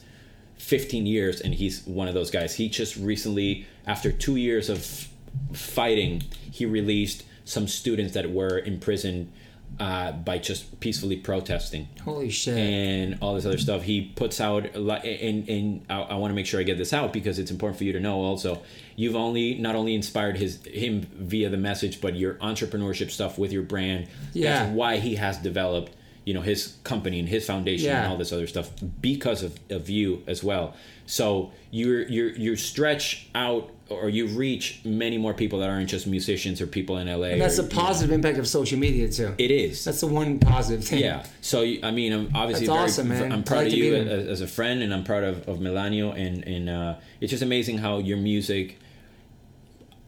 [0.58, 2.54] 15 years and he's one of those guys.
[2.54, 5.08] He just recently after two years of
[5.52, 9.32] fighting he released some students that were imprisoned
[9.78, 11.88] uh, by just peacefully protesting.
[12.02, 12.56] Holy shit.
[12.56, 13.82] and all this other stuff.
[13.82, 16.78] He puts out a lot and, and i, I want to make sure i get
[16.78, 18.62] this out because it's important for you to know also.
[18.96, 23.52] You've only not only inspired his him via the message but your entrepreneurship stuff with
[23.52, 24.08] your brand.
[24.32, 24.64] Yeah.
[24.64, 25.92] that's why he has developed
[26.26, 28.70] you know his company and his foundation and all this other stuff
[29.00, 30.74] because of, of you as well
[31.06, 36.08] so you're you're you stretch out or you reach many more people that aren't just
[36.08, 38.78] musicians or people in la and that's or, the you know, positive impact of social
[38.78, 39.32] media too.
[39.38, 40.98] it is That's the one positive thing.
[40.98, 41.24] yeah.
[41.40, 43.30] So I mean, I'm obviously very, awesome, man.
[43.32, 46.12] I'm proud like of you as, as a friend, and I'm proud of, of Melanio,
[46.12, 48.78] and and uh, it's just amazing how your music,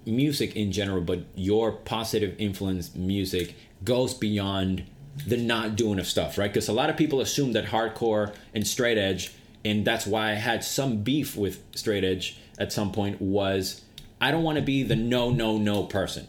[0.04, 3.54] music in general, but your positive influence music
[3.84, 4.84] goes beyond
[5.26, 6.52] the not doing of stuff, right?
[6.52, 9.32] Because a lot of people assume that hardcore and straight edge,
[9.64, 13.82] and that's why I had some beef with straight edge at some point was
[14.20, 16.26] I don't want to be the no no no person.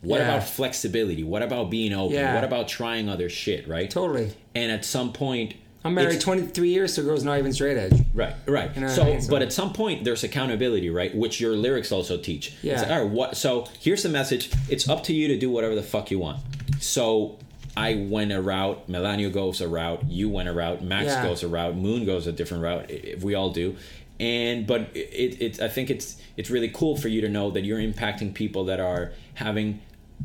[0.00, 0.28] What Yeah.
[0.34, 1.22] about flexibility?
[1.24, 2.14] What about being open?
[2.16, 2.34] Yeah.
[2.34, 3.88] What about trying other shit, right?
[3.90, 4.32] Totally.
[4.54, 8.00] And at some point, I'm married 23 years a girl's not even straight edge.
[8.14, 8.70] Right, right.
[8.74, 9.20] You know so, I mean?
[9.22, 11.14] So- but at some point, there's accountability, right?
[11.14, 12.48] Which your lyrics also teach.
[12.48, 12.80] It's Yeah.
[12.82, 13.36] like, all right, what?
[13.36, 14.50] So here's the message.
[14.68, 16.40] It's up to you to do whatever the fuck you want.
[16.80, 17.38] So
[17.76, 21.26] I went a route, Melanio goes a route, you went a route, Max Yeah.
[21.26, 22.90] goes a route, Moon goes a different route.
[22.90, 23.76] If we all do,
[24.20, 27.64] and but it, it I think it's it's really cool for you to know that
[27.64, 29.80] you're impacting people that are having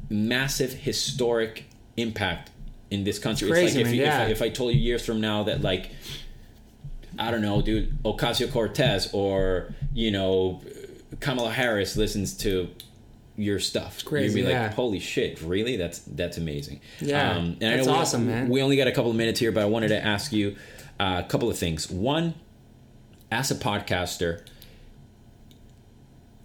[0.09, 1.65] massive historic
[1.97, 2.51] impact
[2.91, 3.49] in this country.
[3.49, 4.21] It's crazy, like if, man, you, yeah.
[4.23, 5.91] if, I, if I told you years from now that like
[7.17, 10.61] I don't know, dude, Ocasio Cortez or you know
[11.19, 12.69] Kamala Harris listens to
[13.39, 13.95] your stuff.
[13.95, 14.63] It's crazy, You'd be yeah.
[14.63, 15.77] like, holy shit, really?
[15.77, 16.81] That's that's amazing.
[16.99, 18.49] Yeah, and that's we- awesome, man.
[18.49, 20.55] We only got a couple of minutes here, but I wanted to ask you
[20.99, 21.89] uh, a couple of things.
[21.89, 22.35] One,
[23.31, 24.45] as a podcaster,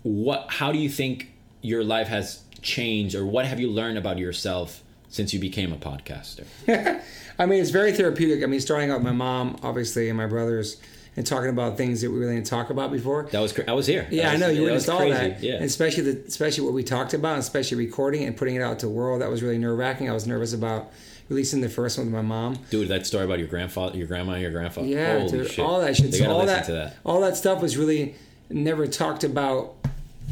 [0.02, 0.46] what?
[0.48, 1.32] How do you think
[1.62, 5.76] your life has changed, or what have you learned about yourself since you became a
[5.76, 6.44] podcaster?
[7.38, 8.42] I mean, it's very therapeutic.
[8.44, 10.76] I mean, starting out with my mom, obviously, and my brothers,
[11.16, 13.28] and talking about things that we really didn't talk about before.
[13.30, 14.06] That was cra- I was here.
[14.10, 15.54] Yeah, That I know you witnessed was all that, Yeah.
[15.54, 18.86] and especially the especially what we talked about, especially recording and putting it out to
[18.86, 19.20] the world.
[19.22, 20.08] That was really nerve wracking.
[20.10, 20.90] I was nervous about
[21.28, 22.58] releasing the first one with my mom.
[22.70, 24.86] Dude, that story about your grandfather, your grandma, and your grandfather.
[24.88, 26.12] Yeah, dude, all that shit.
[26.14, 26.96] So all that, to that.
[27.04, 28.14] all that stuff was really
[28.50, 29.74] never talked about.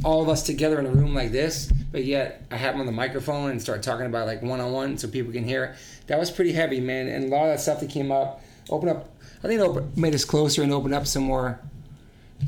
[0.05, 2.87] All of us together in a room like this, but yet I have them on
[2.87, 5.65] the microphone and start talking about like one on one so people can hear.
[5.65, 5.75] it.
[6.07, 7.09] That was pretty heavy, man.
[7.09, 9.11] And a lot of that stuff that came up, opened up.
[9.43, 11.61] I think it opened, made us closer and opened up some more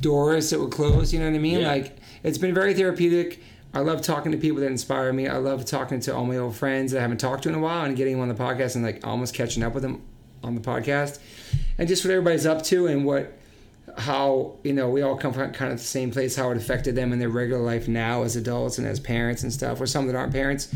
[0.00, 1.12] doors that were closed.
[1.12, 1.60] You know what I mean?
[1.60, 1.68] Yeah.
[1.68, 3.42] Like it's been very therapeutic.
[3.72, 5.26] I love talking to people that inspire me.
[5.26, 7.58] I love talking to all my old friends that I haven't talked to in a
[7.58, 10.02] while and getting them on the podcast and like almost catching up with them
[10.44, 11.18] on the podcast.
[11.78, 13.32] And just what everybody's up to and what
[13.96, 16.94] how you know we all come from kind of the same place how it affected
[16.94, 20.06] them in their regular life now as adults and as parents and stuff or some
[20.06, 20.74] that aren't parents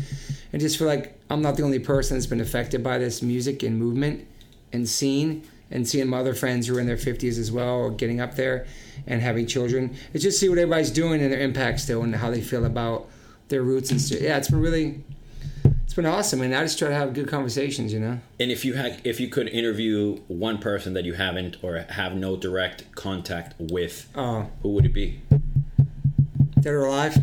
[0.53, 3.63] and just feel like i'm not the only person that's been affected by this music
[3.63, 4.25] and movement
[4.71, 7.91] and scene and seeing my other friends who are in their 50s as well or
[7.91, 8.65] getting up there
[9.07, 12.29] and having children it's just see what everybody's doing and their impact still and how
[12.31, 13.07] they feel about
[13.49, 15.03] their roots and stuff yeah it's been really
[15.83, 18.63] it's been awesome and i just try to have good conversations you know And if
[18.65, 22.91] you had, if you could interview one person that you haven't or have no direct
[22.95, 25.21] contact with, oh who would it be?
[26.59, 27.17] dead or alive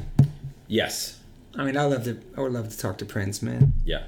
[0.67, 1.19] Yes.
[1.57, 4.05] i mean i love to i would love to talk to prince man Yeah.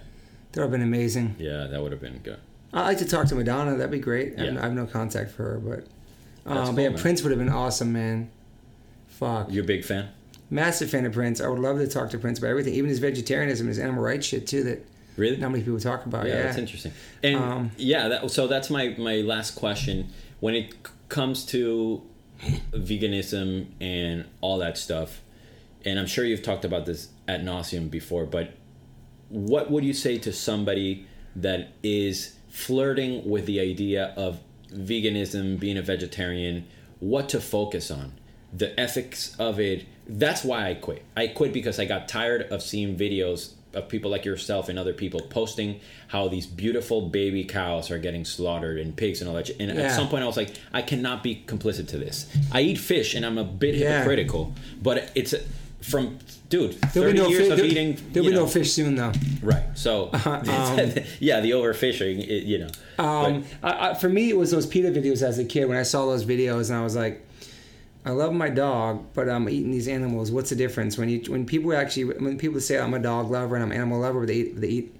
[0.52, 2.38] that would have been amazing Yeah, that would have been good.
[2.72, 3.76] I like to talk to Madonna.
[3.76, 4.38] That'd be great.
[4.38, 5.86] I have- I have no contact for her, but
[6.50, 6.98] um, but yeah, man.
[6.98, 8.30] Prince would have been awesome, man.
[9.08, 10.08] Fuck, You're a big fan.
[10.50, 11.40] massive fan of Prince.
[11.40, 14.26] I would love to talk to Prince about everything, even his vegetarianism, his animal rights
[14.26, 14.62] shit too.
[14.64, 14.84] That
[15.16, 15.36] Really?
[15.36, 16.26] not many people talk about.
[16.26, 16.92] yeah, Yeah, that's interesting.
[17.22, 20.08] And Um, yeah, that, so that's my my last question.
[20.40, 22.02] When it c- comes to
[22.72, 25.20] veganism and all that stuff,
[25.84, 28.52] and I'm sure you've talked about this at nauseum before, but
[29.28, 31.06] what would you say to somebody
[31.36, 34.40] that is flirting with the idea of
[34.72, 36.66] veganism, being a vegetarian,
[37.00, 38.12] what to focus on,
[38.52, 39.86] the ethics of it?
[40.06, 41.04] That's why I quit.
[41.16, 44.94] I quit because I got tired of seeing videos of people like yourself and other
[44.94, 45.78] people posting
[46.08, 49.50] how these beautiful baby cows are getting slaughtered and pigs and all that.
[49.60, 49.84] And Yeah.
[49.84, 52.26] at some point, I was like, I cannot be complicit to this.
[52.50, 53.98] I eat fish and I'm a bit Yeah.
[53.98, 55.34] hypocritical, but it's
[55.82, 56.18] from
[56.48, 56.72] dude.
[56.92, 57.58] there'll 30 be no years fish.
[57.58, 57.98] of eating.
[58.12, 59.12] there'll be no fish soon though.
[59.42, 59.64] Right.
[59.74, 60.42] So, um,
[61.20, 62.70] yeah, the overfishing, it, you know.
[62.98, 65.82] Um, I, I, for me, it was those PETA videos as a kid when I
[65.82, 67.24] saw those videos, and I was like,
[68.04, 70.30] I love my dog, but I'm eating these animals.
[70.30, 73.54] What's the difference when you when people actually when people say I'm a dog lover
[73.54, 74.97] and I'm an animal lover, but they eat, they eat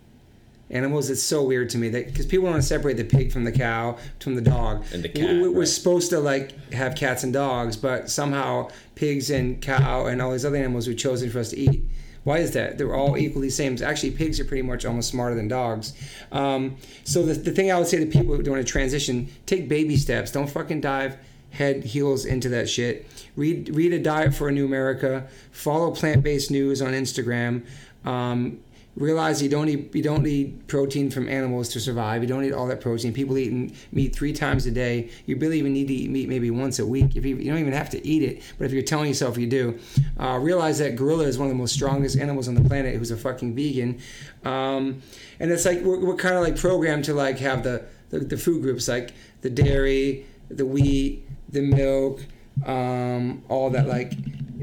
[0.71, 1.11] animals?
[1.11, 3.53] It's so weird to me that because people want to separate the pig from the
[3.53, 4.85] cow from the dog.
[4.93, 5.69] And the cat, we, we're right.
[5.69, 10.45] supposed to like have cats and dogs, but somehow pigs and cow and all these
[10.45, 11.83] other animals were chosen for us to eat.
[12.25, 12.77] Why is that?
[12.77, 13.83] They're all equally same.
[13.83, 15.95] Actually, pigs are pretty much almost smarter than dogs.
[16.31, 19.69] Um, so the, the thing I would say to people who want to transition, take
[19.69, 20.31] baby steps.
[20.31, 21.17] Don't fucking dive
[21.51, 23.07] head heels into that shit.
[23.37, 25.27] Read read a diet for a new America.
[25.53, 27.65] Follow plant based news on Instagram.
[28.05, 28.61] Um,
[28.99, 32.23] realize you don't need you don't need protein from animals to survive.
[32.23, 33.13] You don't need all that protein.
[33.13, 35.11] People eat meat three times a day.
[35.27, 37.17] You really even need to eat meat maybe once a week.
[37.17, 39.47] If you, you don't even have to eat it, but if you're telling yourself you
[39.47, 39.79] do,
[40.19, 43.11] uh, realize that gorilla is one of the most strongest animals on the planet who's
[43.11, 44.01] a fucking vegan.
[44.45, 45.03] Um,
[45.41, 48.37] and it's like we're, we're kind of like programmed to like have the, the the
[48.37, 52.25] food groups like the dairy, the wheat, the milk,
[52.67, 54.13] um, all that like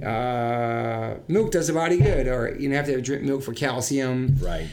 [0.03, 3.53] uh, milk does the body good, or you know, have to have drink milk for
[3.53, 4.37] calcium.
[4.41, 4.67] right.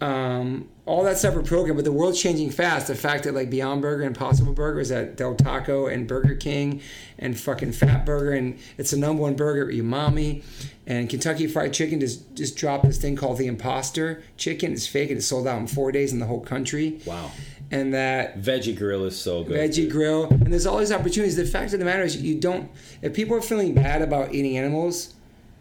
[0.00, 2.88] Um, all that stuff are programmed, but the world's changing fast.
[2.88, 6.34] The fact that like Beyond Burger and Possible Burger is at Del Taco and Burger
[6.34, 6.80] King
[7.20, 10.42] and fucking Fat Burger and it's the number one burger at Umami
[10.88, 14.72] and Kentucky Fried Chicken just just dropped this thing called the Imposter Chicken.
[14.72, 16.98] It's fake and it's sold out in four days in the whole country.
[17.06, 17.30] Wow.
[17.72, 19.56] And that Veggie grill is so good.
[19.56, 22.70] veggie grill and there's all these opportunities the fact of the matter is you don't
[23.00, 25.14] if people are feeling bad about eating animals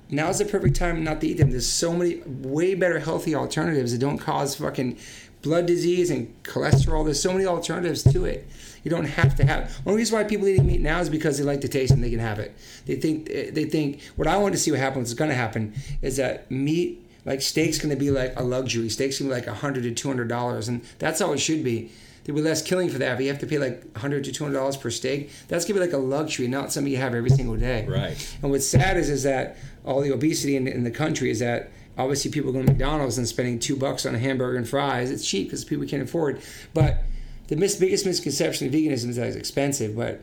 [0.09, 3.93] now's the perfect time not to eat them there's so many way better healthy alternatives
[3.93, 4.97] that don't cause fucking
[5.41, 7.03] blood disease and cholesterol.
[7.03, 8.47] There's so many alternatives to it.
[8.83, 9.75] You don't have to have.
[9.85, 12.09] Only reason why people eat meat now is because they like the taste and they
[12.09, 12.55] can have it.
[12.85, 15.73] They think they think what I want to see what happens is going to happen
[16.01, 18.89] is that meat like steak's going to be like a luxury.
[18.89, 21.39] Steak's going to be like a hundred to two hundred dollars, and that's how it
[21.39, 21.91] should be.
[22.23, 23.15] There'll be less killing for that.
[23.15, 25.79] but you have to pay like hundred to two hundred dollars per steak, that's going
[25.79, 27.85] to be like a luxury, not something you have every single day.
[27.87, 28.37] Right.
[28.41, 31.71] And what's sad is is that all the obesity in, in the country is that
[31.97, 35.11] obviously people go to McDonald's and spending two bucks on a hamburger and fries.
[35.11, 36.41] It's cheap because people can't afford.
[36.73, 37.03] But
[37.47, 39.95] the mis- biggest misconception of veganism is that it's expensive.
[39.95, 40.21] But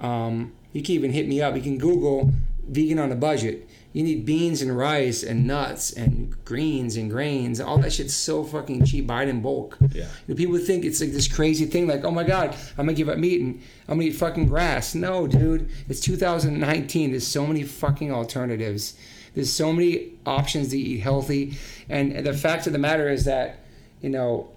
[0.00, 1.54] um, you can even hit me up.
[1.54, 2.32] You can Google
[2.66, 3.68] vegan on a budget.
[3.94, 7.60] You need beans and rice and nuts and greens and grains.
[7.60, 9.06] All that shit's so fucking cheap.
[9.06, 9.78] Buy it in bulk.
[9.80, 10.08] Yeah.
[10.26, 12.94] You know, people think it's like this crazy thing, like, oh my god, I'm gonna
[12.94, 14.96] give up meat and I'm gonna eat fucking grass.
[14.96, 17.12] No, dude, it's 2019.
[17.12, 18.96] There's so many fucking alternatives.
[19.36, 21.56] There's so many options to eat healthy,
[21.88, 23.60] and the fact of the matter is that,
[24.00, 24.50] you know,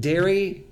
[0.00, 0.64] dairy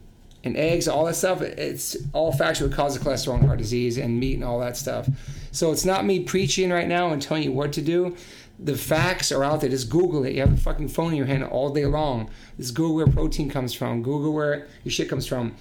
[0.42, 4.18] and eggs, all that stuff, it's all factual cause of cholesterol and heart disease and
[4.18, 5.06] meat and all that stuff.
[5.52, 8.16] So it's not me preaching right now and telling you what to do.
[8.58, 9.70] The facts are out there.
[9.70, 10.34] Just Google it.
[10.34, 12.30] You have a fucking phone in your hand all day long.
[12.58, 14.02] Just Google where protein comes from.
[14.02, 15.54] Google where your shit comes from.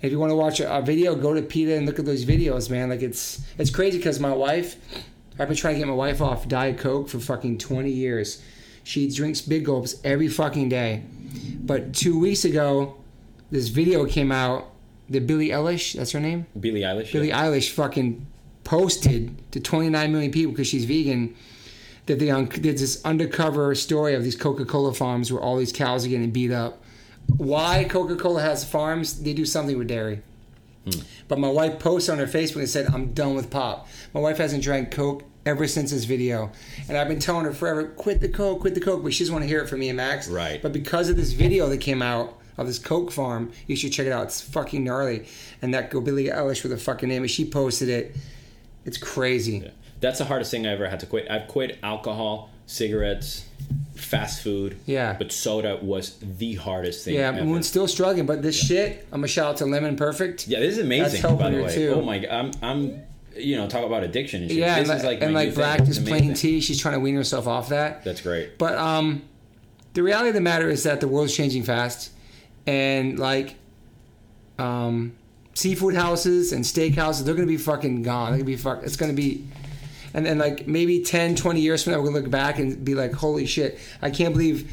[0.00, 2.24] If you want to watch a, a video, go to PETA and look at those
[2.24, 2.90] videos, man.
[2.90, 4.76] Like it's it's crazy because my wife,
[5.38, 8.42] I've been trying to get my wife off Diet Coke for fucking 20 years.
[8.84, 11.02] She drinks big gulps every fucking day.
[11.58, 12.96] But two weeks ago,
[13.50, 14.70] this video came out.
[15.08, 16.46] The Billie Eilish, that's her name.
[16.58, 17.12] Billie Eilish.
[17.12, 17.44] Billie yeah.
[17.44, 18.26] Eilish fucking
[18.66, 21.34] posted to 29 million people because she's vegan
[22.06, 26.04] that they un- did this undercover story of these Coca-Cola farms where all these cows
[26.04, 26.82] are getting beat up.
[27.36, 29.22] Why Coca-Cola has farms?
[29.22, 30.20] They do something with dairy.
[30.84, 31.00] Hmm.
[31.28, 34.38] But my wife posted on her Facebook and said, "I'm done with pop." My wife
[34.38, 36.52] hasn't drank Coke ever since this video,
[36.88, 39.34] and I've been telling her forever, "Quit the Coke, quit the Coke," but she doesn't
[39.34, 40.28] want to hear it from me and Max.
[40.28, 40.62] Right.
[40.62, 44.06] But because of this video that came out of this Coke farm, you should check
[44.06, 44.24] it out.
[44.24, 45.24] It's fucking gnarly.
[45.60, 48.14] And that go Billie Eilish with a fucking name, and she posted it.
[48.86, 49.58] It's crazy.
[49.58, 49.70] Yeah.
[50.00, 51.30] That's the hardest thing I ever had to quit.
[51.30, 53.44] I've quit alcohol, cigarettes,
[53.94, 54.78] fast food.
[54.86, 55.14] Yeah.
[55.18, 57.14] But soda was the hardest thing.
[57.14, 57.44] Yeah, ever.
[57.44, 60.46] Moon's still struggling, but this shit, I'm gonna shout out to Lemon Perfect.
[60.48, 61.04] Yeah, this is amazing.
[61.04, 61.74] That's helping by the her way.
[61.74, 61.94] too.
[61.96, 63.02] Oh my god, I'm, I'm,
[63.36, 64.60] you know, talk about addiction and shit.
[64.60, 66.60] Yeah, this and, is like, and like black is plain tea.
[66.60, 68.04] She's trying to wean herself off that.
[68.04, 68.58] That's great.
[68.58, 69.22] But um,
[69.94, 72.12] the reality of the matter is that the world's changing fast,
[72.66, 73.56] and like,
[74.58, 75.16] um,
[75.56, 78.30] seafood houses and steak houses, they're gonna be fucking gone.
[78.30, 78.82] They're gonna be fuck.
[78.82, 79.48] It's gonna be,
[80.12, 82.94] and then like maybe 10, 20 years from now, we're gonna look back and be
[82.94, 84.70] like, holy shit, I can't believe.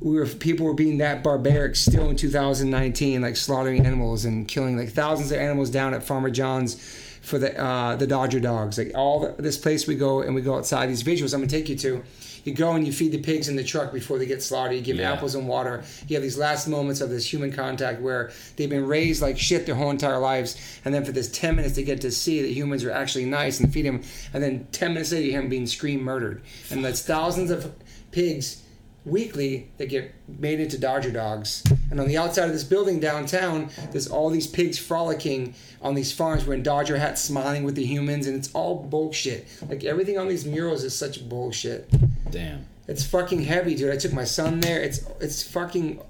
[0.00, 4.76] We were people were being that barbaric still in 2019, like slaughtering animals and killing
[4.76, 6.76] like thousands of animals down at Farmer John's
[7.20, 8.78] for the uh, the Dodger dogs.
[8.78, 10.88] Like all the, this place we go and we go outside.
[10.88, 12.04] These visuals I'm gonna take you to.
[12.48, 14.76] You go and you feed the pigs in the truck before they get slaughtered.
[14.76, 15.12] You give Yeah.
[15.12, 15.82] apples and water.
[16.08, 19.66] You have these last moments of this human contact where they've been raised like shit
[19.66, 22.48] their whole entire lives, and then for this 10 minutes they get to see that
[22.50, 24.00] humans are actually nice and feed them,
[24.32, 26.40] and then 10 minutes later you hear them being screamed murdered.
[26.70, 27.70] And that's thousands of
[28.12, 28.62] pigs
[29.08, 31.64] weekly that get made into Dodger dogs.
[31.90, 36.12] And on the outside of this building downtown, there's all these pigs frolicking on these
[36.12, 39.46] farms wearing Dodger hats, smiling with the humans, and it's all bullshit.
[39.68, 41.90] Like everything on these murals is such bullshit.
[42.30, 42.66] Damn.
[42.86, 43.92] It's fucking heavy, dude.
[43.92, 44.80] I took my son there.
[44.80, 46.00] It's it's fucking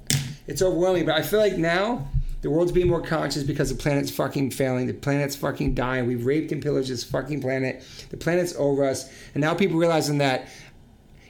[0.46, 1.06] it's overwhelming.
[1.06, 2.08] But I feel like now
[2.40, 4.86] the world's being more conscious because the planet's fucking failing.
[4.86, 6.06] The planet's fucking dying.
[6.06, 7.84] We've raped and pillaged this fucking planet.
[8.10, 9.10] The planet's over us.
[9.34, 10.48] And now people realizing that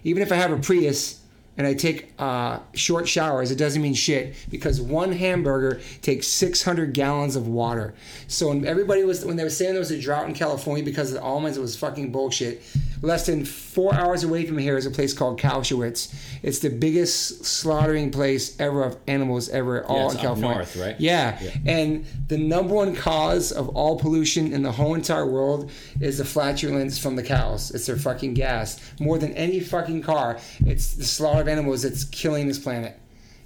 [0.04, 1.20] even if I have a Prius
[1.58, 6.94] and I take uh, short showers, it doesn't mean shit because one hamburger takes 600
[6.94, 7.94] gallons of water.
[8.28, 11.08] So when everybody was when they were saying there was a drought in California because
[11.08, 12.62] of the almonds, it was fucking bullshit.
[13.02, 16.14] Less than four hours away from here is a place called Cowschwitz.
[16.42, 20.56] It's the biggest slaughtering place ever of animals ever, all it's in California.
[20.56, 20.96] north, right?
[20.98, 21.38] Yeah.
[21.40, 21.50] Yeah.
[21.66, 25.70] and the number one cause of all pollution in the whole entire world
[26.00, 27.70] is the flatulence from the cows.
[27.70, 28.80] It's their fucking gas.
[29.00, 32.98] More than any fucking car, it's the slaughter of animals that's killing this planet.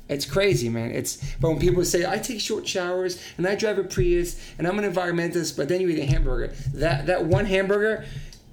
[0.09, 0.91] It's crazy, man.
[0.91, 4.67] It's but when people say I take short showers and I drive a Prius and
[4.67, 6.53] I'm an environmentalist, but then you eat a hamburger.
[6.75, 8.05] That that one hamburger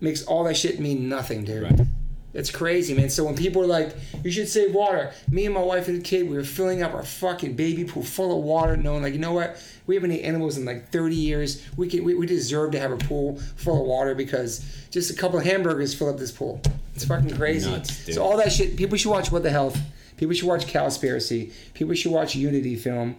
[0.01, 1.63] makes all that shit mean nothing, dude.
[1.63, 1.87] Right.
[2.31, 3.09] It's crazy, man.
[3.09, 6.03] So when people are like, "You should save water," me and my wife and the
[6.03, 9.19] kid, we were filling up our fucking baby pool full of water, knowing like, you
[9.19, 9.57] know what?
[9.87, 11.63] We haven't had animals in like 30 years.
[11.75, 15.15] We can we, we deserve to have a pool full of water because just a
[15.15, 16.61] couple of hamburgers fill up this pool.
[16.93, 17.71] It's fucking crazy.
[17.71, 18.77] Nuts, so all that shit.
[18.77, 19.79] People should watch What the Health.
[20.17, 21.51] People should watch Cowspiracy.
[21.73, 23.15] People should watch Unity film.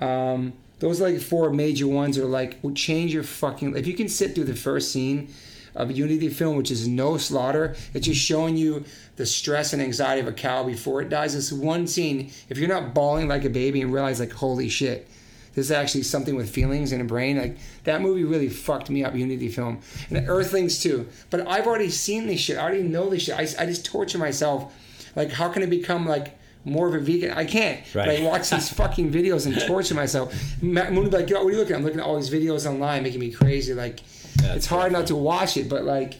[0.00, 3.74] Um, those are like four major ones are like will change your fucking.
[3.74, 5.32] If you can sit through the first scene
[5.74, 7.74] of Unity film, which is no slaughter.
[7.94, 8.84] It's just showing you
[9.16, 11.34] the stress and anxiety of a cow before it dies.
[11.34, 15.08] This one scene, if you're not bawling like a baby and realize like, holy shit,
[15.54, 17.36] this is actually something with feelings and a brain.
[17.38, 19.14] Like that movie really fucked me up.
[19.14, 21.08] Unity film and Earthlings too.
[21.28, 22.56] But I've already seen this shit.
[22.56, 23.36] I already know this shit.
[23.36, 24.72] I, I just torture myself.
[25.16, 27.32] Like how can I become like more of a vegan?
[27.32, 27.80] I can't.
[27.92, 30.34] But I watch these fucking videos and torture myself.
[30.62, 31.72] Matt Moon would be like, Yo, what are you looking?
[31.72, 31.78] at?
[31.78, 33.74] I'm looking at all these videos online, making me crazy.
[33.74, 34.00] Like
[34.36, 36.14] That's it's hard not to watch it, but like.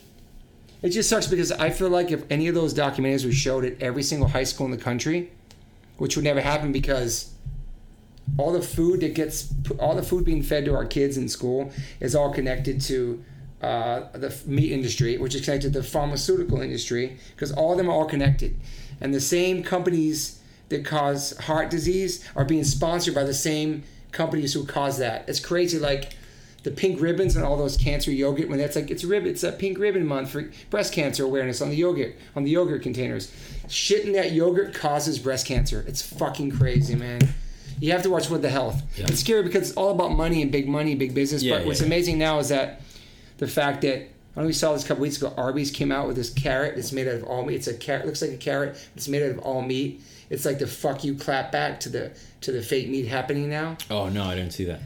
[0.82, 3.82] It just sucks because I feel like if any of those documentaries were showed at
[3.82, 5.30] every single high school in the country,
[5.98, 7.34] which would never happen because
[8.38, 11.70] all the food that gets all the food being fed to our kids in school
[12.00, 13.22] is all connected to
[13.60, 17.88] uh, the meat industry, which is connected to the pharmaceutical industry, because all of them
[17.88, 18.56] are all connected,
[19.00, 20.40] and the same companies
[20.70, 23.82] that cause heart disease are being sponsored by the same
[24.12, 25.28] companies who cause that.
[25.28, 26.14] It's crazy, like
[26.62, 29.42] the pink ribbons and all those cancer yogurt when that's like it's a rib it's
[29.42, 33.32] a pink ribbon month for breast cancer awareness on the yogurt on the yogurt containers.
[33.68, 35.84] Shit in that yogurt causes breast cancer.
[35.86, 37.20] It's fucking crazy, man.
[37.78, 38.82] You have to watch What the Health.
[38.96, 39.06] Yeah.
[39.08, 41.42] It's scary because it's all about money and big money, big business.
[41.42, 42.82] Yeah, but yeah, what's amazing now is that
[43.38, 44.02] the fact that I
[44.36, 45.32] don't know we saw this a couple weeks ago.
[45.36, 46.76] Arby's came out with this carrot.
[46.76, 47.56] It's made out of all meat.
[47.56, 48.06] It's a carrot.
[48.06, 48.76] Looks like a carrot.
[48.94, 50.02] It's made out of all meat.
[50.28, 53.76] It's like the fuck you clap back to the to the fake meat happening now.
[53.90, 54.80] Oh no, I didn't see that.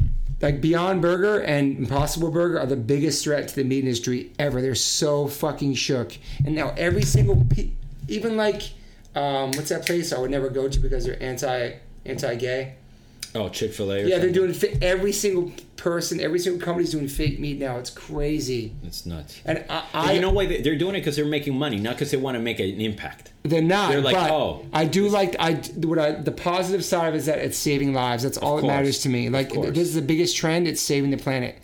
[0.45, 4.61] Like Beyond Burger and Impossible Burger are the biggest threat to the meat industry ever.
[4.61, 6.19] They're so fucking shook.
[6.45, 7.71] And now every single, pe-
[8.09, 8.61] even like,
[9.15, 12.75] um, what's that place I would never go to because they're anti anti gay.
[13.37, 14.05] Oh, Chick Fil A.
[14.05, 17.79] Yeah, they're doing fi- every single person, every single company's doing fake meat now.
[17.79, 18.73] It's crazy.
[18.85, 19.41] It's nuts.
[19.45, 21.01] And I, I you know why they- they're doing it?
[21.01, 23.33] Because they're making money, not because they want to make an impact.
[23.43, 23.91] they're not.
[23.91, 27.27] they're like, oh, I do like I what I the positive side of it is
[27.27, 28.23] that it's saving lives.
[28.23, 29.29] That's all that matters to me.
[29.29, 30.69] Like this is the biggest trend.
[30.69, 31.59] It's saving the planet.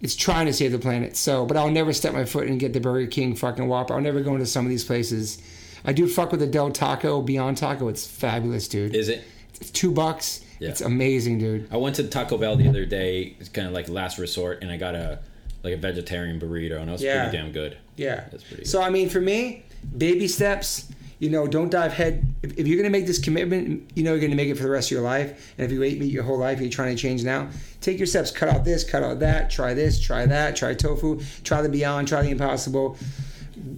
[0.00, 1.16] It's trying to save the planet.
[1.16, 3.94] So, but I'll never step my foot and get the Burger King fucking Whopper.
[3.94, 5.42] I'll never go into some of these places.
[5.84, 7.88] I do fuck with the Del Taco Beyond Taco.
[7.88, 8.94] It's fabulous, dude.
[8.94, 9.24] Is it?
[9.60, 10.42] It's two bucks.
[10.60, 10.68] Yeah.
[10.68, 11.66] It's amazing, dude.
[11.72, 13.34] I went to Taco Bell the other day.
[13.40, 15.18] It's kind of like last resort, and I got a
[15.64, 17.24] like a vegetarian burrito, and it was Yeah.
[17.24, 17.76] pretty damn good.
[17.96, 18.24] Yeah.
[18.30, 19.64] That's pretty So I mean, for me,
[19.98, 20.86] baby steps.
[21.18, 22.24] You know, don't dive head.
[22.42, 24.70] If, if you're gonna make this commitment, you know you're gonna make it for the
[24.70, 25.52] rest of your life.
[25.58, 27.50] And if you ate meat your whole life, you're trying to change now.
[27.82, 28.30] Take your steps.
[28.30, 28.84] Cut out this.
[28.84, 29.50] Cut out that.
[29.50, 30.00] Try this.
[30.00, 30.56] Try that.
[30.56, 31.20] Try tofu.
[31.44, 32.08] Try the Beyond.
[32.08, 32.96] Try the Impossible.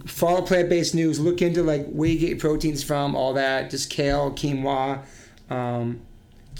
[0.05, 1.19] Follow plant-based news.
[1.19, 3.13] Look into like where you get your proteins from.
[3.13, 3.69] All that.
[3.69, 4.99] Just kale, quinoa.
[5.49, 5.99] Um,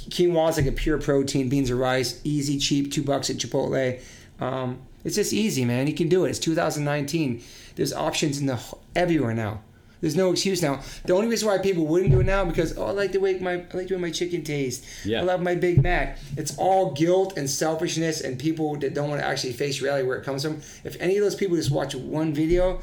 [0.10, 1.49] quinoa is like a pure protein.
[1.49, 2.20] Beans or rice.
[2.24, 2.91] Easy, cheap.
[2.91, 4.01] Two bucks at Chipotle.
[4.39, 5.88] Um, it's just easy, man.
[5.88, 6.30] You can do it.
[6.30, 7.43] It's 2019.
[7.76, 8.60] There's options in the
[8.95, 9.62] everywhere now.
[10.01, 10.82] There's no excuse now.
[11.06, 13.39] The only reason why people wouldn't do it now because oh, I like the way
[13.39, 15.06] my I like the way my chicken tastes.
[15.06, 15.22] Yeah.
[15.22, 16.20] I love my Big Mac.
[16.36, 20.18] It's all guilt and selfishness and people that don't want to actually face reality where
[20.18, 20.58] it comes from.
[20.84, 22.82] If any of those people just watch one video,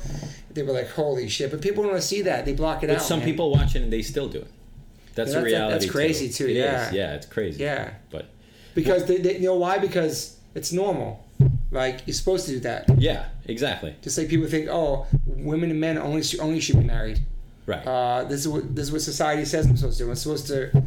[0.54, 2.46] they were like, "Holy shit!" But people don't want to see that.
[2.46, 3.02] They block it But out.
[3.02, 3.28] some man.
[3.28, 4.50] people watch it and they still do it.
[5.24, 5.72] That's that's- reality.
[5.78, 6.56] that's crazy, too, It is.
[6.56, 6.90] yeah.
[6.92, 7.62] Yeah, it's crazy.
[7.62, 7.94] Yeah.
[8.10, 8.26] But
[8.74, 9.78] because they, they, you know why?
[9.78, 11.24] Because it's normal.
[11.70, 12.88] Like you're supposed to do that.
[12.98, 13.94] yeah, exactly.
[14.02, 17.20] Just like people think, oh, women and men only only should be married.
[17.66, 17.86] Right.
[17.86, 20.10] Uh, this is what this is what society says I'm supposed to do.
[20.10, 20.82] I'm supposed to.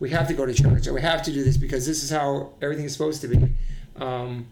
[0.00, 2.10] We have to go to church, or we have to do this because this is
[2.10, 3.48] how everything is supposed to be.
[3.96, 4.46] Um,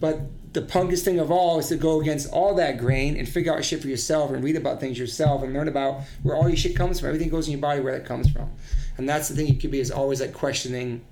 [0.00, 0.20] but
[0.52, 3.64] the punkest thing of all is to go against all that grain and figure out
[3.64, 6.74] shit for yourself and read about things yourself and learn about where all your shit
[6.74, 7.08] comes from.
[7.08, 8.50] Everything goes in your body where that comes from,
[8.98, 11.02] and that's the thing you could be is always like questioning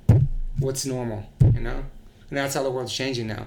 [0.58, 1.24] what's normal,
[1.54, 1.84] you know.
[2.30, 3.46] And that's how the world's changing now.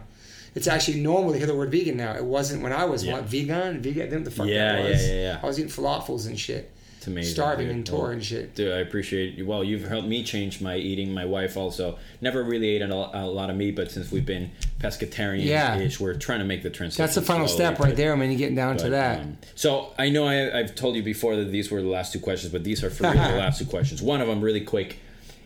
[0.56, 2.14] It's actually normal to hear the word vegan now.
[2.16, 3.14] It wasn't when I was Yeah.
[3.14, 4.02] what vegan, vegan.
[4.02, 5.04] I didn't know what the fuck Yeah, that was.
[5.08, 5.40] yeah, yeah, yeah.
[5.44, 6.72] I was eating falafels and shit,
[7.02, 7.34] It's amazing.
[7.34, 8.54] starving and tour Well, shit.
[8.54, 9.48] Dude, I appreciate you.
[9.48, 11.12] Well, you've helped me change my eating.
[11.12, 14.52] My wife also never really ate a, a lot of meat, but since we've been
[14.80, 17.02] pescatarian-ish, we're trying to make the transition.
[17.02, 18.14] That's the final slowly, step right but- there.
[18.14, 19.22] I mean, you're getting down to that.
[19.22, 22.20] um, so I know I, I've told you before that these were the last two
[22.20, 24.00] questions, but these are for the last two questions.
[24.00, 25.00] One of them really quick.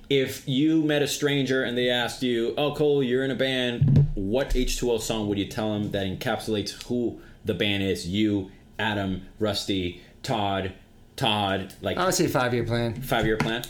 [0.10, 4.08] If you met a stranger and they asked you, "Oh, Cole, you're in a band.
[4.14, 8.08] What H2O song would you tell them that encapsulates who the band is?
[8.08, 10.74] You, Adam, Rusty, Todd,
[11.16, 13.02] Todd, like I would say five year plan.
[13.02, 13.64] five year plan.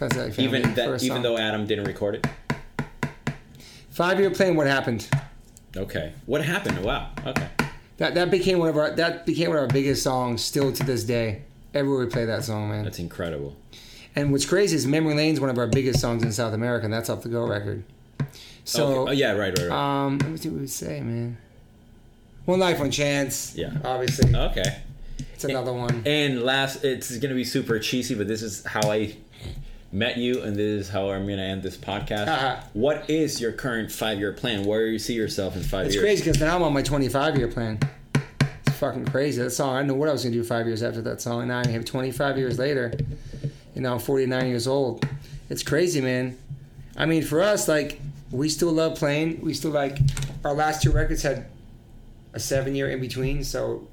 [0.00, 2.26] Like Even that, even though Adam didn't record it.
[3.90, 4.56] five year plan.
[4.56, 5.08] What happened?
[5.76, 6.82] Okay, what happened?
[6.82, 7.10] Wow.
[7.26, 7.48] Okay.
[7.98, 10.42] That that became one of our that became one of our biggest songs.
[10.42, 11.42] Still to this day,
[11.74, 12.84] everywhere we play that song, man.
[12.84, 13.56] That's incredible.
[14.16, 16.92] And what's crazy is Memory Lane's one of our biggest songs in South America, and
[16.92, 17.84] that's off the Go record.
[18.64, 19.10] So okay.
[19.10, 20.04] Oh yeah, right, right, right.
[20.04, 21.36] Um, let me see what we would say, man.
[22.46, 23.54] One life, one chance.
[23.54, 23.72] Yeah.
[23.84, 24.78] obviously, okay.
[25.44, 26.02] It's another one.
[26.06, 29.16] And last, it's gonna be super cheesy, but this is how I
[29.92, 32.28] met you, and this is how I'm gonna end this podcast.
[32.28, 32.60] Uh-huh.
[32.74, 34.64] What is your current five-year plan?
[34.64, 36.04] Where do you see yourself in five It's years?
[36.04, 37.78] It's crazy because now I'm on my 25 year plan.
[38.66, 39.42] It's fucking crazy.
[39.42, 41.40] That song, I know what I was gonna do five years after that song.
[41.40, 42.92] And now I have 25 years later.
[43.74, 45.06] You know, I'm 49 years old.
[45.48, 46.36] It's crazy, man.
[46.96, 49.40] I mean, for us, like, we still love playing.
[49.40, 49.98] We still like
[50.44, 51.46] our last two records had
[52.32, 53.88] a seven year in between, so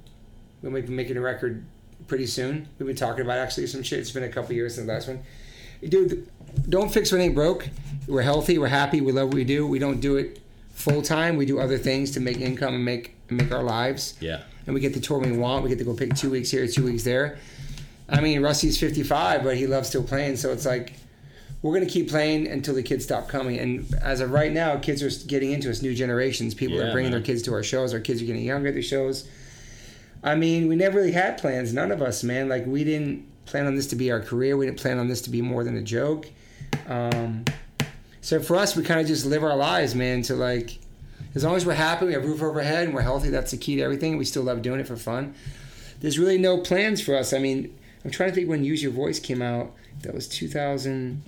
[0.62, 1.64] we might be making a record
[2.08, 2.68] pretty soon.
[2.80, 4.00] We've been talking about actually some shit.
[4.00, 5.22] It's been a couple years since the last one.
[5.88, 6.28] Dude,
[6.70, 7.70] don't fix what ain't broke.
[8.08, 8.58] We're healthy.
[8.58, 9.02] We're happy.
[9.02, 9.68] We love what we do.
[9.68, 10.40] We don't do it
[10.72, 11.38] full time.
[11.38, 14.16] We do other things to make income and make make our lives.
[14.20, 14.44] Yeah.
[14.66, 15.64] And we get the tour we want.
[15.64, 17.38] We get to go pick two weeks here, two weeks there.
[18.10, 20.38] I mean, Rusty's 55, but he loves still playing.
[20.38, 20.94] So it's like
[21.62, 23.60] we're gonna keep playing until the kids stop coming.
[23.60, 25.82] And as of right now, kids are getting into us.
[25.82, 26.54] New generations.
[26.54, 27.20] People Yeah, are bringing man.
[27.20, 27.94] their kids to our shows.
[27.94, 29.28] Our kids are getting younger at the shows.
[30.28, 31.74] I mean, we never really had plans.
[31.74, 32.50] None of us, man.
[32.50, 34.58] Like we didn't plan on this to be our career.
[34.58, 36.28] We didn't plan on this to be more than a joke.
[36.86, 37.46] Um,
[38.20, 40.22] so for us, we kind of just live our lives, man.
[40.24, 40.80] To like,
[41.34, 43.30] as long as we're happy, we have roof over our head, and we're healthy.
[43.30, 44.18] That's the key to everything.
[44.18, 45.34] We still love doing it for fun.
[46.02, 47.32] There's really no plans for us.
[47.32, 47.74] I mean,
[48.04, 49.74] I'm trying to think when Use Your Voice came out.
[50.02, 51.24] That was 2000.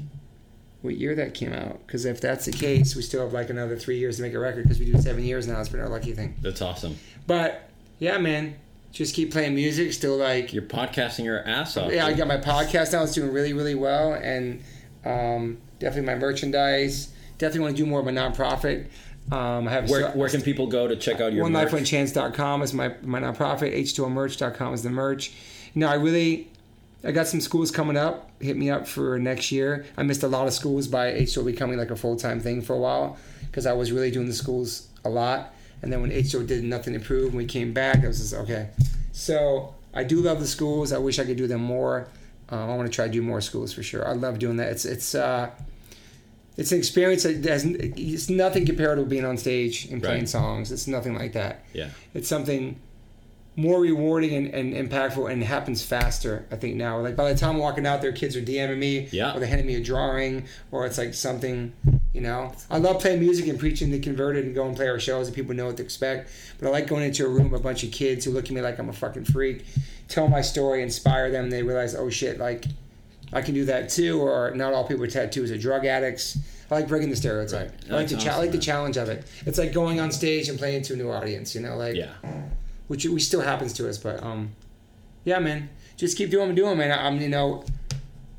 [0.81, 1.85] What year that came out?
[1.87, 4.39] Because if that's the case, we still have like another three years to make a
[4.39, 4.63] record.
[4.63, 5.59] Because we do seven years now.
[5.61, 6.35] It's been our lucky thing.
[6.41, 6.97] That's awesome.
[7.27, 7.69] But
[7.99, 8.55] yeah, man,
[8.91, 9.93] just keep playing music.
[9.93, 11.91] Still like You're podcasting your ass off.
[11.91, 13.03] yeah, I got my podcast now.
[13.03, 14.61] It's doing really, really well, and
[15.05, 17.13] um, definitely my merchandise.
[17.37, 18.87] Definitely want to do more of a nonprofit.
[19.31, 21.65] Um, I have Where, where can people go to check out your one merch?
[21.65, 23.77] life one chance.com is my my nonprofit.
[23.77, 25.31] H2O merch.com is the merch.
[25.75, 26.49] Know, I really
[27.03, 28.31] I got some schools coming up.
[28.41, 29.85] Hit me up for next year.
[29.97, 32.73] I missed a lot of schools by H2O becoming like a full time thing for
[32.73, 35.53] a while because I was really doing the schools a lot.
[35.81, 38.33] And then when H2O did Nothing to Prove, and we came back, I was just
[38.33, 38.69] okay.
[39.11, 40.91] So I do love the schools.
[40.93, 42.07] I wish I could do them more.
[42.49, 44.07] Um, I want to try to do more schools for sure.
[44.07, 44.69] I love doing that.
[44.71, 45.49] It's it's uh,
[46.57, 50.29] it's an experience that has it's nothing compared to being on stage and playing Right.
[50.29, 50.71] songs.
[50.71, 51.63] It's nothing like that.
[51.73, 51.89] Yeah.
[52.13, 52.79] It's something
[53.55, 56.99] more rewarding and, and impactful and happens faster, I think now.
[56.99, 59.35] Like by the time I'm walking out there, kids are DMing me Yeah.
[59.35, 61.73] or they're handing me a drawing or it's like something,
[62.13, 62.53] you know.
[62.69, 65.35] I love playing music and preaching the converted and go and play our shows and
[65.35, 66.29] people know what to expect.
[66.59, 68.51] But I like going into a room with a bunch of kids who look at
[68.51, 69.65] me like I'm a fucking freak,
[70.07, 72.63] tell my story, inspire them, and they realize, oh shit, like
[73.33, 76.37] I can do that too, or not all people with tattoos are drug addicts.
[76.71, 77.71] I like breaking the stereotype.
[77.71, 77.91] Right.
[77.91, 79.25] I like the That's cha- I like the challenge of it.
[79.45, 82.13] It's like going on stage and playing to a new audience, you know, like Yeah.
[82.89, 84.51] Which we still happens to us, but um,
[85.23, 86.91] yeah, man, just keep doing what I'm doing, man.
[86.91, 87.63] I'm you know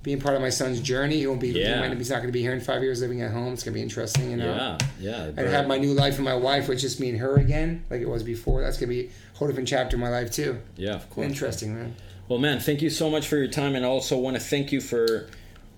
[0.03, 1.17] being part of my son's journey.
[1.19, 1.53] He won't be.
[1.53, 1.79] he Yeah.
[1.81, 3.53] might- he's not going to be here in five years living at home.
[3.53, 4.47] It's going to be interesting, you know.
[4.55, 4.79] Yeah.
[4.99, 5.25] Yeah.
[5.37, 8.01] And have my new life with my wife, which is me and her again, like
[8.01, 8.63] it was before.
[8.63, 10.59] That's gonna be a whole different chapter in my life too.
[10.77, 11.27] Yeah, of course.
[11.27, 11.95] Interesting, man.
[12.29, 14.73] Well, man, thank you so much for your time, and I also want to thank
[14.73, 15.29] you for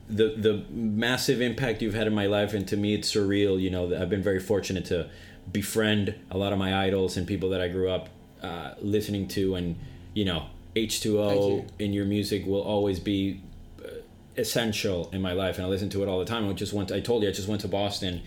[0.09, 2.55] the the massive impact you've had in my life.
[2.55, 3.61] And to me, it's surreal.
[3.61, 5.09] You know, that I've been very fortunate to
[5.51, 8.09] befriend a lot of my idols and people that I grew up
[8.43, 9.77] uh, listening to, and
[10.15, 11.67] you know, H2O you.
[11.79, 13.41] in your music will always be
[13.85, 13.89] uh,
[14.37, 16.49] essential in my life, and I listen to it all the time.
[16.49, 16.91] I just went.
[16.93, 18.23] I told you, I just went to Boston.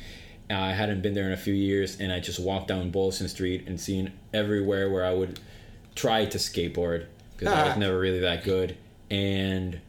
[0.49, 3.67] I hadn't been there in a few years, and I just walked down Boylston Street
[3.67, 5.39] and seen everywhere where I would
[5.95, 7.05] try to skateboard
[7.37, 7.79] because I was Ah.
[7.79, 8.77] never really that good,
[9.09, 9.79] and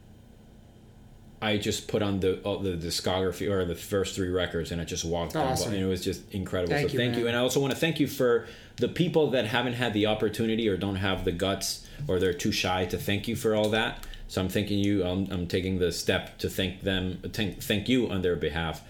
[1.43, 5.05] I just put on the the discography or the first three records, and I just
[5.05, 5.75] walked down, Awesome.
[5.75, 6.73] and it was just incredible.
[6.73, 7.21] Thank so you, thank man.
[7.21, 8.47] you, and I also want to thank you for
[8.77, 12.53] the people that haven't had the opportunity or don't have the guts or they're too
[12.53, 14.05] shy to thank you for all that.
[14.29, 15.05] So I'm thanking you.
[15.05, 18.83] I'm, I'm taking the step to thank them, thank, thank you on their behalf.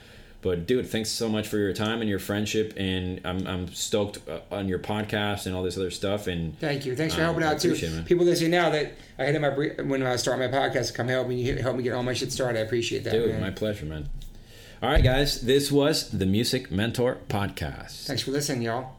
[0.43, 4.21] But dude, thanks so much for your time and your friendship, and I'm I'm stoked
[4.29, 6.29] uh, on your podcast and all this other stuff.
[6.29, 6.95] And Thank you.
[6.95, 7.69] Thanks for Um, helping out too.
[7.71, 8.05] appreciate it, man.
[8.05, 9.49] People listening now that I had in my
[9.83, 12.61] when I start my podcast, come help me help me get all my shit started.
[12.61, 13.13] I appreciate that.
[13.13, 13.41] dude, man.
[13.41, 14.09] my pleasure, man.
[14.83, 18.05] All right, guys, this was the Music Mentor podcast.
[18.07, 18.96] Thanks for listening, y'all.